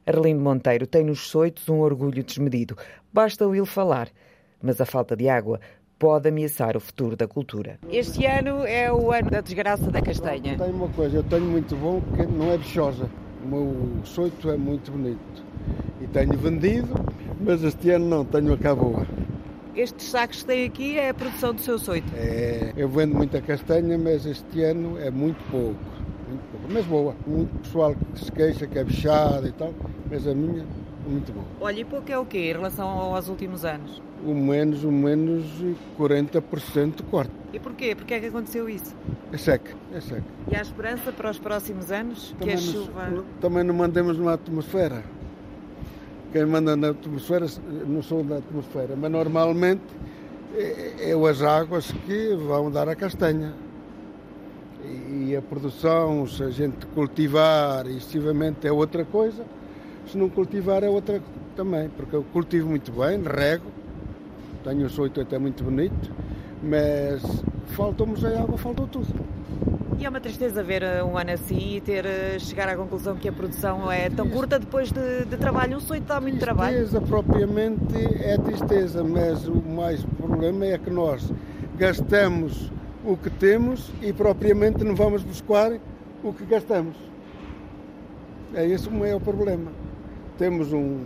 [0.05, 2.77] Arlindo Monteiro tem nos soitos um orgulho desmedido.
[3.13, 4.09] Basta ouvi-lo falar.
[4.61, 5.59] Mas a falta de água
[5.97, 7.79] pode ameaçar o futuro da cultura.
[7.89, 10.57] Este ano é o ano da desgraça da castanha.
[10.57, 13.09] Tenho uma coisa, eu tenho muito bom porque não é bichosa.
[13.43, 15.43] O meu soito é muito bonito
[16.01, 16.93] e tenho vendido,
[17.39, 19.05] mas este ano não, tenho a cá boa.
[19.77, 22.11] Estes sacos que tem aqui é a produção do seu soito?
[22.15, 25.79] É, eu vendo muita castanha, mas este ano é muito pouco,
[26.27, 27.15] muito pouco, mas boa.
[27.27, 29.71] Muito pessoal que se queixa que é bichada e tal,
[30.09, 30.65] mas a minha
[31.07, 31.45] muito boa.
[31.61, 34.01] Olha, e pouco é o quê em relação aos últimos anos?
[34.25, 35.45] O menos, o menos
[35.95, 37.31] 40% de corte.
[37.53, 37.93] E porquê?
[37.93, 38.95] Porquê é que aconteceu isso?
[39.31, 40.23] É seca, é seca.
[40.51, 43.23] E há esperança para os próximos anos também que a chuva...
[43.39, 45.03] também não mandemos na atmosfera.
[46.31, 47.45] Quem manda na atmosfera,
[47.87, 49.83] não sou da atmosfera, mas normalmente
[50.55, 53.53] é, é as águas que vão dar a castanha.
[54.83, 59.45] E a produção, se a gente cultivar excessivamente é outra coisa.
[60.07, 61.21] Se não cultivar é outra
[61.55, 63.65] também, porque eu cultivo muito bem, rego,
[64.63, 66.11] tenho o soito até muito bonito,
[66.63, 67.21] mas
[67.67, 69.07] faltou-nos a água, faltou tudo.
[69.99, 73.15] E é uma tristeza ver uh, um ano assim e ter uh, chegar à conclusão
[73.15, 75.77] que a produção é tão curta depois de, de trabalho.
[75.77, 76.77] Um sonho dá muito trabalho.
[76.77, 81.33] Tristeza propriamente é tristeza, mas o mais problema é que nós
[81.75, 82.71] gastamos
[83.03, 85.71] o que temos e propriamente não vamos buscar
[86.23, 86.95] o que gastamos.
[88.53, 89.71] É esse o maior problema.
[90.37, 91.05] Temos um,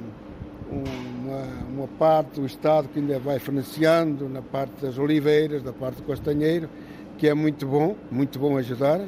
[0.69, 5.97] uma, uma, parte do Estado que ainda vai financiando na parte das oliveiras, da parte
[5.97, 6.69] do castanheiro,
[7.21, 8.99] que é muito bom, muito bom ajudar,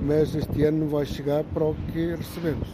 [0.00, 2.68] mas este ano não vai chegar para o que recebemos.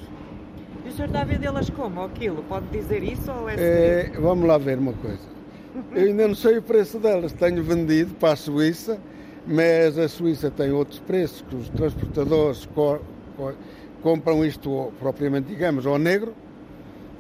[0.85, 1.99] E o senhor está a vendê-las como?
[1.99, 2.45] Ao quilo?
[2.47, 5.23] Pode dizer isso ou é, é Vamos lá ver uma coisa.
[5.95, 7.33] Eu ainda não sei o preço delas.
[7.33, 9.01] Tenho vendido para a Suíça,
[9.47, 13.01] mas a Suíça tem outros preços que os transportadores co
[13.39, 13.55] co
[14.03, 16.35] compram isto propriamente, digamos, ao negro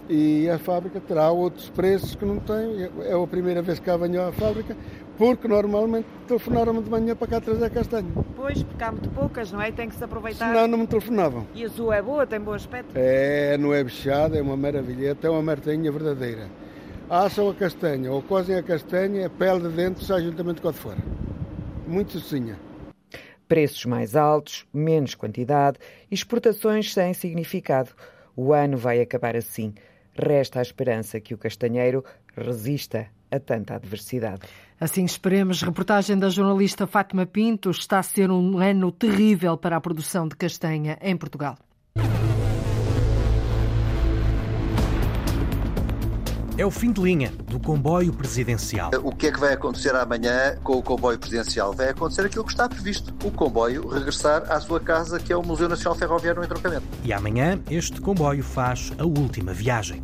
[0.09, 2.91] e a fábrica terá outros preços que não tem.
[3.05, 4.77] É a primeira vez que cá venho à fábrica
[5.17, 8.11] porque normalmente telefonaram-me de manhã para cá trazer castanha.
[8.35, 9.71] Pois, porque há muito poucas, não é?
[9.71, 10.49] Tem que se aproveitar.
[10.49, 11.47] Senão não me telefonavam.
[11.55, 12.93] E a sua é boa, tem bom aspecto?
[12.95, 16.49] É, não é bichada, é uma maravilha, até uma martinha verdadeira.
[17.09, 20.73] Assam a castanha ou cozem a castanha, a pele de dentro sai juntamente com a
[20.73, 20.99] de fora.
[21.87, 22.59] Muito docinha.
[23.47, 25.79] Preços mais altos, menos quantidade,
[26.11, 27.91] exportações sem significado.
[28.35, 29.75] O ano vai acabar assim.
[30.14, 32.05] Resta a esperança que o castanheiro
[32.37, 34.42] resista a tanta adversidade.
[34.79, 35.62] Assim esperemos.
[35.62, 37.70] Reportagem da jornalista Fátima Pinto.
[37.70, 41.57] Está a ser um ano terrível para a produção de castanha em Portugal.
[46.59, 48.91] É o fim de linha do comboio presidencial.
[49.03, 51.73] O que é que vai acontecer amanhã com o comboio presidencial?
[51.73, 55.43] Vai acontecer aquilo que está previsto: o comboio regressar à sua casa, que é o
[55.43, 56.85] Museu Nacional Ferroviário no Entroncamento.
[57.03, 60.03] E amanhã este comboio faz a última viagem.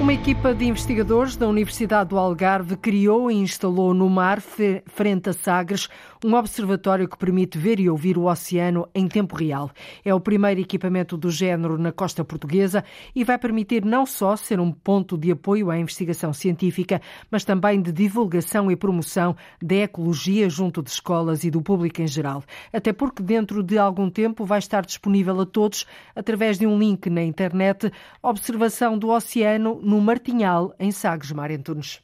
[0.00, 5.32] Uma equipa de investigadores da Universidade do Algarve criou e instalou no mar, frente a
[5.32, 5.88] Sagres,
[6.24, 9.70] um observatório que permite ver e ouvir o oceano em tempo real.
[10.04, 14.60] É o primeiro equipamento do género na costa portuguesa e vai permitir não só ser
[14.60, 20.48] um ponto de apoio à investigação científica, mas também de divulgação e promoção da ecologia
[20.48, 22.44] junto de escolas e do público em geral.
[22.72, 27.08] Até porque dentro de algum tempo vai estar disponível a todos, através de um link
[27.10, 32.00] na internet, observação do oceano no Martinhal, em Sagres, Mar Antunes.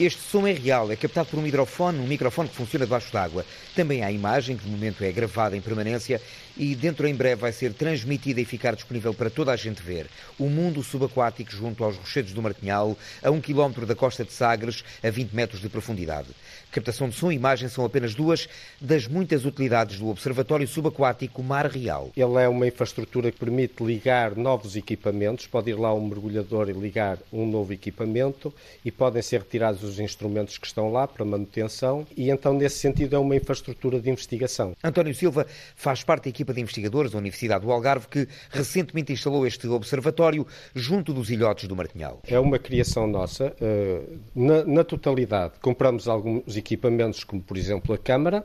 [0.00, 3.44] Este som é real, é captado por um microfone, um microfone que funciona debaixo d'água.
[3.76, 6.18] Também há imagem, que de momento é gravada em permanência
[6.56, 10.06] e dentro em breve vai ser transmitida e ficar disponível para toda a gente ver.
[10.38, 14.82] O mundo subaquático junto aos rochedos do Martinhal, a um quilómetro da costa de Sagres,
[15.02, 16.28] a 20 metros de profundidade.
[16.70, 18.48] Captação de som e imagem são apenas duas
[18.80, 22.10] das muitas utilidades do Observatório Subaquático Mar Real.
[22.16, 25.46] Ele é uma infraestrutura que permite ligar novos equipamentos.
[25.46, 29.89] Pode ir lá um mergulhador e ligar um novo equipamento e podem ser retirados os
[29.98, 34.74] instrumentos que estão lá para manutenção e então nesse sentido é uma infraestrutura de investigação.
[34.82, 39.46] António Silva faz parte da equipa de investigadores da Universidade do Algarve que recentemente instalou
[39.46, 42.20] este observatório junto dos ilhotes do Martinhal.
[42.26, 43.54] É uma criação nossa.
[43.60, 44.02] Eh,
[44.34, 48.44] na, na totalidade, compramos alguns equipamentos, como por exemplo a câmara,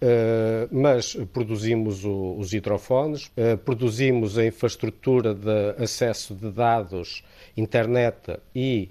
[0.00, 7.24] Uh, mas produzimos o, os hidrofones, uh, produzimos a infraestrutura de acesso de dados,
[7.56, 8.90] internet e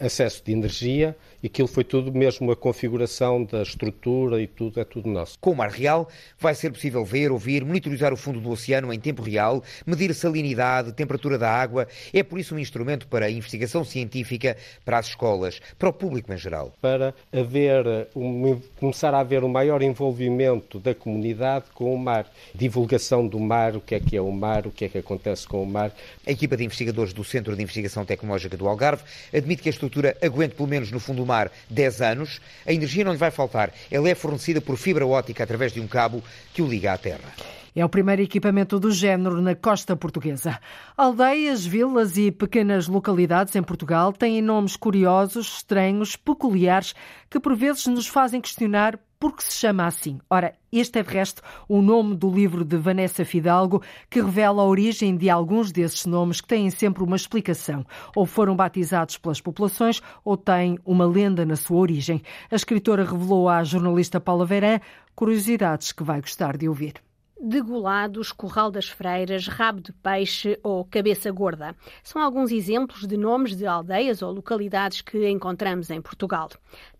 [0.00, 4.84] acesso de energia e aquilo foi tudo mesmo a configuração da estrutura e tudo, é
[4.84, 5.38] tudo nosso.
[5.38, 8.98] Com o Mar Real vai ser possível ver, ouvir, monitorizar o fundo do oceano em
[8.98, 11.86] tempo real, medir salinidade, temperatura da água.
[12.12, 16.32] É por isso um instrumento para a investigação científica para as escolas, para o público
[16.32, 16.72] em geral.
[16.80, 22.26] Para haver um, começar a haver um maior envolvimento da comunidade com o mar.
[22.52, 25.46] Divulgação do mar, o que é que é o mar, o que é que acontece
[25.46, 25.92] com o mar.
[26.26, 30.16] A equipa de investigadores do Centro de Investigação Tecnológica do Algarve admite que a estrutura
[30.22, 33.72] aguente pelo menos no fundo mar 10 anos, a energia não lhe vai faltar.
[33.90, 37.32] Ela é fornecida por fibra ótica através de um cabo que o liga à Terra.
[37.74, 40.58] É o primeiro equipamento do género na costa portuguesa.
[40.96, 46.94] Aldeias, vilas e pequenas localidades em Portugal têm nomes curiosos, estranhos, peculiares,
[47.30, 50.18] que por vezes nos fazem questionar por que se chama assim.
[50.30, 54.66] Ora, este é de resto o nome do livro de Vanessa Fidalgo, que revela a
[54.66, 57.84] origem de alguns desses nomes que têm sempre uma explicação.
[58.14, 62.22] Ou foram batizados pelas populações, ou têm uma lenda na sua origem.
[62.50, 64.80] A escritora revelou à jornalista Paula Verã
[65.14, 67.07] curiosidades que vai gostar de ouvir.
[67.40, 71.74] Degolados, curral das freiras, rabo de peixe ou cabeça gorda.
[72.02, 76.48] São alguns exemplos de nomes de aldeias ou localidades que encontramos em Portugal.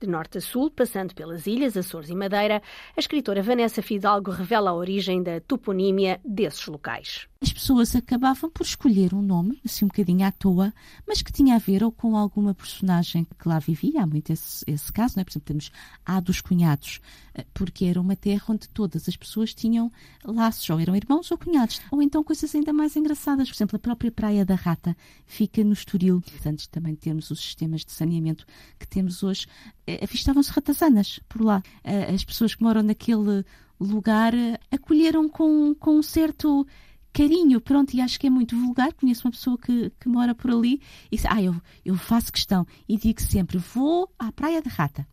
[0.00, 2.62] De norte a sul, passando pelas ilhas, Açores e Madeira,
[2.96, 7.28] a escritora Vanessa Fidalgo revela a origem da toponímia desses locais.
[7.40, 10.74] As pessoas acabavam por escolher um nome, assim um bocadinho à toa,
[11.06, 14.02] mas que tinha a ver ou com alguma personagem que lá vivia.
[14.02, 15.24] Há muito esse, esse caso, não é?
[15.24, 15.70] Por exemplo, temos
[16.04, 17.00] a dos Cunhados,
[17.34, 19.90] eh, porque era uma terra onde todas as pessoas tinham
[20.32, 21.80] laços, ou eram irmãos ou cunhados.
[21.90, 23.48] Ou então coisas ainda mais engraçadas.
[23.48, 26.22] Por exemplo, a própria Praia da Rata fica no Estoril.
[26.44, 28.46] Antes também de termos os sistemas de saneamento
[28.78, 29.46] que temos hoje,
[29.86, 31.62] eh, avistavam-se ratazanas por lá.
[31.84, 33.44] Eh, as pessoas que moram naquele
[33.80, 34.32] lugar
[34.70, 36.66] acolheram com, com um certo
[37.12, 38.92] carinho, pronto, e acho que é muito vulgar.
[38.92, 41.54] Conheço uma pessoa que, que mora por ali e diz: Ah, eu,
[41.84, 45.06] eu faço questão e digo sempre: vou à Praia da Rata.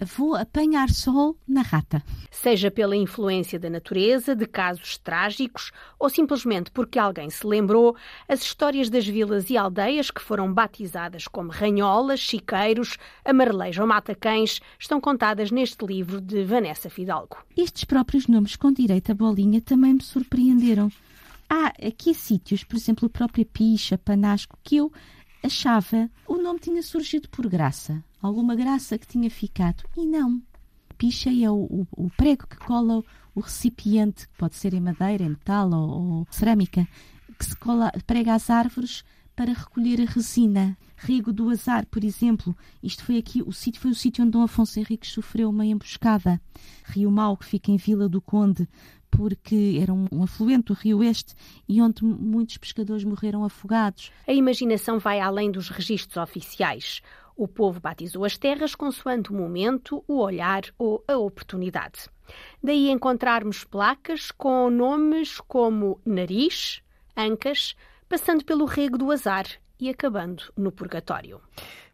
[0.00, 2.02] Vou apanhar sol na rata.
[2.30, 7.96] Seja pela influência da natureza, de casos trágicos ou simplesmente porque alguém se lembrou,
[8.28, 14.60] as histórias das vilas e aldeias que foram batizadas como Ranholas, Chiqueiros, Amarelejos ou Matacães
[14.78, 17.38] estão contadas neste livro de Vanessa Fidalgo.
[17.56, 20.90] Estes próprios nomes com direito a bolinha também me surpreenderam.
[21.48, 24.92] Há aqui sítios, por exemplo, o próprio Picha, Panasco, que eu
[25.46, 29.84] achava o nome tinha surgido por graça, alguma graça que tinha ficado.
[29.96, 30.42] E não.
[30.98, 33.02] Picha é o, o, o prego que cola
[33.34, 36.86] o recipiente, que pode ser em madeira, em metal ou, ou cerâmica,
[37.38, 40.76] que se cola, prega às árvores para recolher a resina.
[40.96, 44.42] Rigo do Azar, por exemplo, isto foi aqui, o sítio foi o sítio onde Dom
[44.42, 46.40] Afonso Henriques sofreu uma emboscada.
[46.86, 48.66] Rio Mau, que fica em Vila do Conde,
[49.10, 51.34] porque era um, afluente do Rio Oeste
[51.68, 54.10] e onde muitos pescadores morreram afogados.
[54.26, 57.00] A imaginação vai além dos registros oficiais.
[57.36, 62.08] O povo batizou as terras consoante o momento, o olhar ou a oportunidade.
[62.62, 66.82] Daí encontrarmos placas com nomes como Nariz,
[67.16, 67.74] Ancas,
[68.08, 69.46] passando pelo Rego do Azar
[69.78, 71.40] e acabando no Purgatório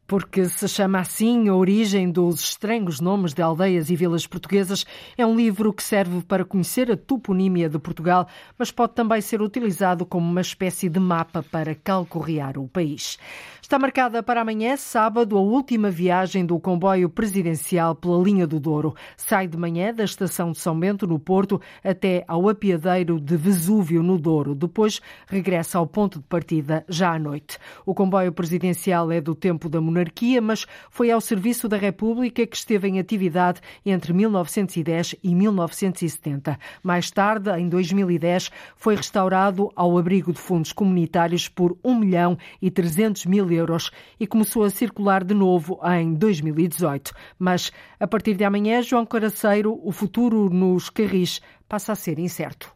[0.07, 4.85] porque se chama assim A Origem dos Estranhos Nomes de Aldeias e Vilas Portuguesas.
[5.17, 8.27] É um livro que serve para conhecer a toponímia de Portugal,
[8.59, 13.19] mas pode também ser utilizado como uma espécie de mapa para calcorrear o país.
[13.63, 18.93] Está marcada para amanhã, sábado, a última viagem do comboio presidencial pela linha do Douro.
[19.17, 24.03] Sai de manhã da estação de São Bento, no Porto, até ao apiadeiro de Vesúvio,
[24.03, 24.57] no Douro.
[24.57, 27.57] Depois regressa ao ponto de partida já à noite.
[27.87, 32.57] O comboio presidencial é do tempo da monarquia, mas foi ao serviço da República que
[32.57, 36.59] esteve em atividade entre 1910 e 1970.
[36.83, 42.69] Mais tarde, em 2010, foi restaurado ao abrigo de fundos comunitários por 1 milhão e
[42.69, 47.13] 300 mil euros e começou a circular de novo em 2018.
[47.39, 52.73] Mas, a partir de amanhã, João Caraceiro, o futuro nos carris passa a ser incerto.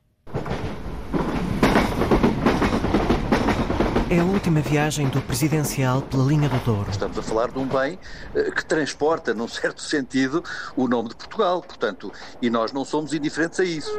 [4.08, 6.88] É a última viagem do presidencial pela linha do Douro.
[6.88, 7.98] Estamos a falar de um bem
[8.36, 10.44] eh, que transporta, num certo sentido,
[10.76, 11.60] o nome de Portugal.
[11.60, 13.90] Portanto, e nós não somos indiferentes a isso.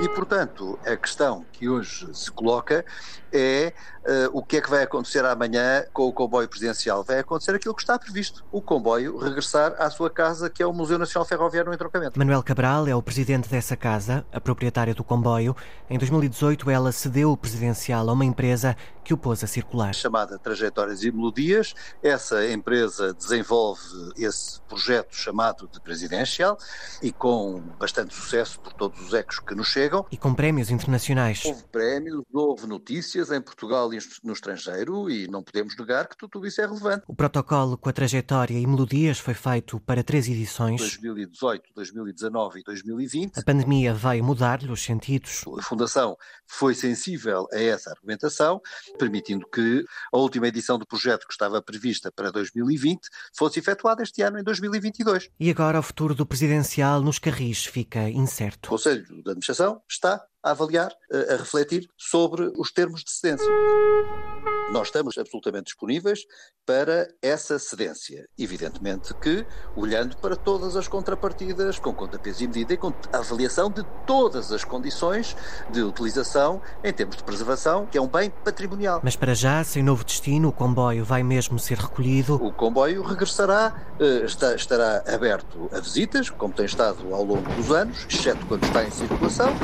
[0.00, 2.84] E, portanto, a questão que hoje se coloca
[3.32, 3.72] é
[4.04, 7.02] uh, o que é que vai acontecer amanhã com o comboio presidencial.
[7.02, 10.72] Vai acontecer aquilo que está previsto: o comboio regressar à sua casa, que é o
[10.72, 12.18] Museu Nacional Ferroviário no Entroncamento.
[12.18, 15.56] Manuel Cabral é o presidente dessa casa, a proprietária do comboio.
[15.90, 19.94] Em 2018, ela cedeu o presidencial a uma empresa que o pôs a circular.
[19.94, 21.74] Chamada Trajetórias e Melodias.
[22.02, 23.82] Essa empresa desenvolve
[24.16, 26.56] esse projeto chamado de presidencial
[27.02, 29.83] e com bastante sucesso por todos os ecos que nos chegam.
[30.10, 31.44] E com prémios internacionais.
[31.44, 36.46] Houve prémios, houve notícias em Portugal e no estrangeiro e não podemos negar que tudo
[36.46, 37.04] isso é relevante.
[37.06, 40.80] O protocolo com a trajetória e melodias foi feito para três edições.
[40.80, 43.38] 2018, 2019 e 2020.
[43.38, 45.44] A pandemia veio mudar-lhe os sentidos.
[45.58, 46.16] A Fundação
[46.46, 48.60] foi sensível a essa argumentação,
[48.98, 53.00] permitindo que a última edição do projeto que estava prevista para 2020
[53.36, 55.30] fosse efetuada este ano, em 2022.
[55.38, 58.66] E agora o futuro do presidencial nos carris fica incerto.
[58.66, 60.92] O Conselho de Administração está a avaliar,
[61.30, 63.50] a refletir sobre os termos de cedência.
[64.70, 66.20] Nós estamos absolutamente disponíveis
[66.66, 68.26] para essa cedência.
[68.38, 73.70] Evidentemente que, olhando para todas as contrapartidas, com conta, peso e medida e com avaliação
[73.70, 75.36] de todas as condições
[75.70, 79.00] de utilização em termos de preservação, que é um bem patrimonial.
[79.04, 82.34] Mas para já, sem novo destino, o comboio vai mesmo ser recolhido?
[82.36, 84.24] O comboio regressará, eh,
[84.56, 88.90] estará aberto a visitas, como tem estado ao longo dos anos, exceto quando está em
[88.90, 89.54] circulação.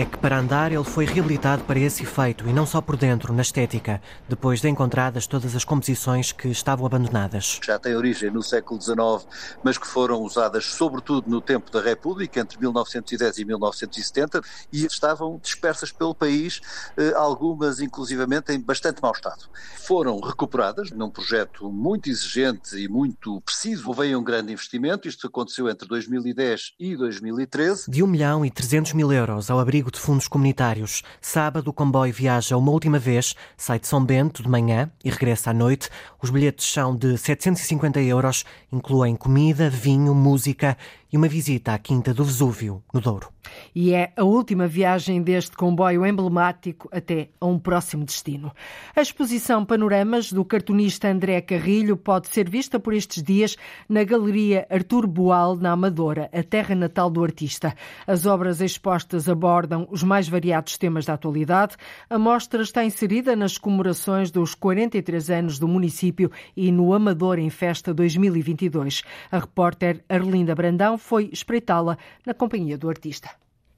[0.00, 3.34] É que para andar ele foi reabilitado para esse efeito e não só por dentro,
[3.34, 7.60] na estética, depois de encontradas todas as composições que estavam abandonadas.
[7.62, 9.26] Já têm origem no século XIX,
[9.62, 14.40] mas que foram usadas sobretudo no tempo da República, entre 1910 e 1970,
[14.72, 16.62] e estavam dispersas pelo país,
[16.96, 19.50] eh, algumas inclusivamente em bastante mau estado.
[19.86, 23.86] Foram recuperadas num projeto muito exigente e muito preciso.
[23.88, 27.90] Houve um grande investimento, isto aconteceu entre 2010 e 2013.
[27.90, 31.02] De 1 milhão e 300 mil euros ao abrigo de fundos comunitários.
[31.20, 35.50] Sábado o comboio viaja uma última vez, sai de São Bento de manhã e regressa
[35.50, 35.88] à noite.
[36.22, 40.76] Os bilhetes são de 750 euros, incluem comida, vinho, música
[41.12, 43.28] e uma visita à Quinta do Vesúvio, no Douro.
[43.74, 48.52] E é a última viagem deste comboio emblemático até a um próximo destino.
[48.94, 53.56] A exposição Panoramas do cartunista André Carrilho pode ser vista por estes dias
[53.88, 57.74] na Galeria Artur Boal, na Amadora, a terra natal do artista.
[58.06, 61.76] As obras expostas abordam os mais variados temas da atualidade.
[62.08, 67.50] A mostra está inserida nas comemorações dos 43 anos do município e no Amador em
[67.50, 69.02] Festa 2022.
[69.30, 73.30] A repórter Arlinda Brandão foi espreitá-la na companhia do artista.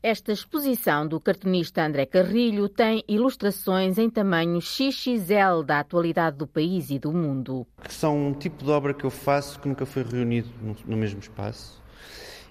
[0.02, 6.90] Esta exposição do cartunista André Carrilho tem ilustrações em tamanho XXL da atualidade do país
[6.90, 7.64] e do mundo.
[7.88, 10.48] São um tipo de obra que eu faço que nunca foi reunido
[10.84, 11.80] no mesmo espaço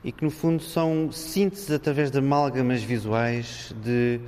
[0.02, 4.22] e que no fundo são sínteses através de amálgamas visuais de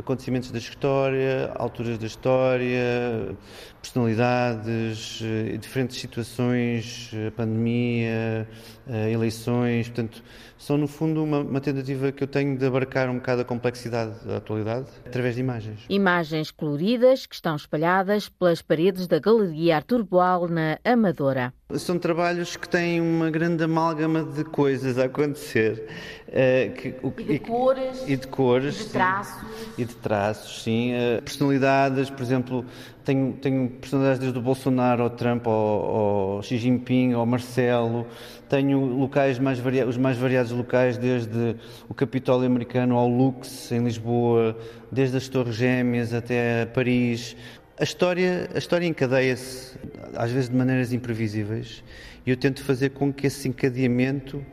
[0.00, 3.36] acontecimentos da história, alturas da história,
[3.80, 8.48] personalidades, eh, diferentes situações, a pandemia,
[8.88, 10.22] eh, eleições, portanto,
[10.60, 14.12] são no fundo uma, uma, tentativa que eu tenho de abarcar um bocado a complexidade
[14.26, 15.86] da atualidade através de imagens.
[15.88, 21.54] Imagens coloridas que estão espalhadas pelas paredes da Galeria Artur Boal na Amadora.
[21.76, 25.88] São trabalhos que têm uma grande amálgama de coisas a acontecer.
[26.30, 28.04] Uh, que, o, e de cores.
[28.06, 28.78] E de cores.
[28.78, 29.48] De traços.
[29.76, 30.92] E de traços, sim.
[30.92, 32.64] Uh, personalidades, por exemplo,
[33.04, 38.06] tenho, tenho personalidades desde o Bolsonaro ao Trump, ao, ao Xi Jinping, ao Marcelo.
[38.48, 39.58] Tenho locais mais
[39.88, 41.56] os mais variados locais, desde
[41.88, 44.56] o Capitólio americano ao Lux, em Lisboa,
[44.90, 47.36] desde as Torres Gêmeas até Paris.
[47.76, 49.76] A história, a história encadeia-se,
[50.14, 51.82] às vezes de maneiras imprevisíveis,
[52.24, 54.44] e eu tento fazer com que esse encadeamento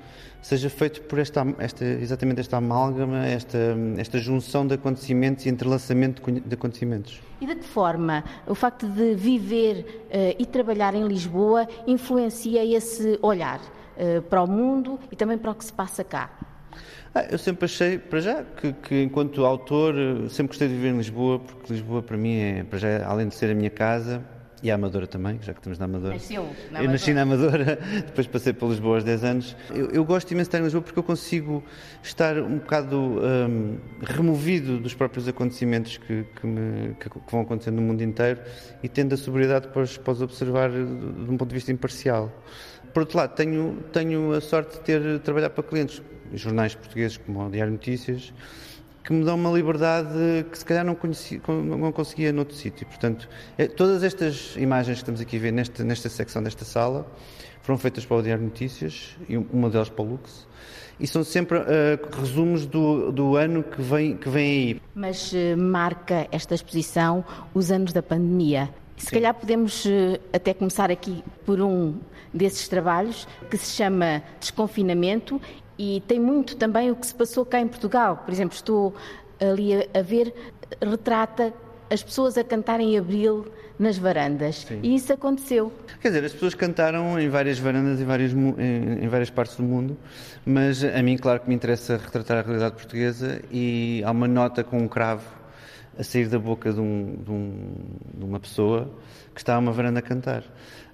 [0.41, 3.57] seja feito por esta, esta, exatamente esta amálgama, esta,
[3.97, 7.21] esta junção de acontecimentos e entrelaçamento de acontecimentos.
[7.41, 13.19] E de que forma o facto de viver uh, e trabalhar em Lisboa influencia esse
[13.21, 16.31] olhar uh, para o mundo e também para o que se passa cá?
[17.13, 20.89] Ah, eu sempre achei, para já, que, que, enquanto autor, eh, sempre gostei de viver
[20.89, 24.23] em Lisboa, porque Lisboa para mim é, para já, além de ser a minha casa,
[24.61, 26.13] e a Amadora também, já que estamos na Amadora.
[26.13, 26.83] Nasceu na Amadora.
[26.83, 29.55] Eu nasci na Amadora, depois passei para Lisboa aos 10 anos.
[29.69, 31.63] Eu, eu, gosto imenso de estar em Lisboa porque eu consigo
[32.01, 37.75] estar um bocado um, removido dos próprios acontecimentos que, que, me, que, que, vão acontecendo
[37.75, 38.39] no mundo inteiro
[38.81, 42.31] e tendo a sobriedade para os, para os observar de um ponto de vista imparcial.
[42.93, 46.01] Por outro lado, tenho, tenho a sorte de ter trabalhado para clientes,
[46.33, 48.33] jornais portugueses como o Diário Notícias,
[49.07, 52.85] que me dão uma liberdade que se calhar não, conhecia, não conseguia noutro sítio.
[52.85, 57.07] Portanto, é, todas estas imagens que estamos aqui a ver nesta, nesta secção desta sala
[57.61, 60.45] foram feitas para o Diário Notícias, e uma delas para o Lux,
[60.99, 61.63] e são sempre uh,
[62.19, 64.81] resumos do, do ano que vem, que vem aí.
[64.93, 68.69] Mas uh, marca esta exposição os anos da pandemia.
[68.97, 69.11] Se Sim.
[69.15, 71.95] calhar podemos uh, até começar aqui por um
[72.33, 75.39] desses trabalhos que se chama Desconfinamento
[75.77, 78.23] e tem muito também o que se passou cá em Portugal.
[78.25, 78.95] Por exemplo, estou
[79.39, 80.33] ali a, a ver,
[80.81, 81.53] retrata
[81.89, 83.45] as pessoas a cantarem em abril
[83.79, 84.65] nas varandas.
[84.67, 84.79] Sim.
[84.81, 85.71] E isso aconteceu.
[86.01, 89.63] Quer dizer, as pessoas cantaram em várias varandas em várias, em, em, várias partes do
[89.63, 89.97] mundo,
[90.45, 94.63] mas a mim, claro que me interessa retratar a realidade portuguesa e há uma nota
[94.63, 95.37] com um cravo
[95.97, 97.75] a sair da boca de, um, de, um,
[98.15, 98.91] de uma pessoa
[99.33, 100.43] que está a uma varanda a cantar.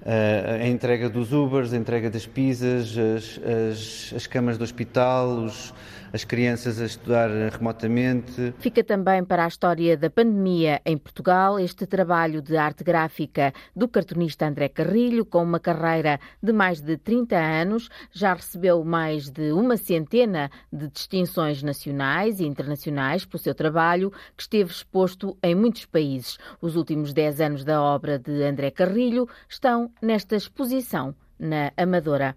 [0.04, 5.45] Uh, a entrega dos Ubers, a entrega das pizzas, as, as, as camas do hospital,
[5.45, 5.74] os,
[6.14, 8.54] as crianças a estudar remotamente.
[8.60, 13.88] Fica também para a história da pandemia em Portugal este trabalho de arte gráfica do
[13.88, 19.54] cartunista André Carrilho, com uma carreira de mais de 30 anos, já recebeu mais de
[19.54, 25.86] uma centena de distinções nacionais e internacionais pelo seu trabalho, que esteve exposto em muitos
[25.86, 26.38] países.
[26.62, 32.35] Os últimos 10 anos da obra de André Carrilho estão nesta exposição na Amadora.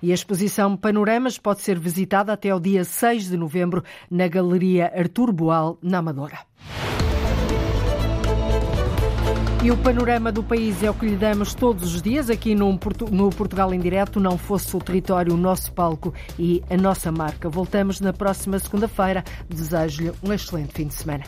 [0.00, 4.92] E a exposição Panoramas pode ser visitada até ao dia 6 de novembro na Galeria
[4.94, 6.38] Artur Boal, na Amadora.
[9.64, 12.78] E o panorama do país é o que lhe damos todos os dias aqui no,
[13.10, 14.20] no Portugal em Direto.
[14.20, 17.48] Não fosse o território o nosso palco e a nossa marca.
[17.48, 19.24] Voltamos na próxima segunda-feira.
[19.48, 21.24] Desejo-lhe um excelente fim de semana.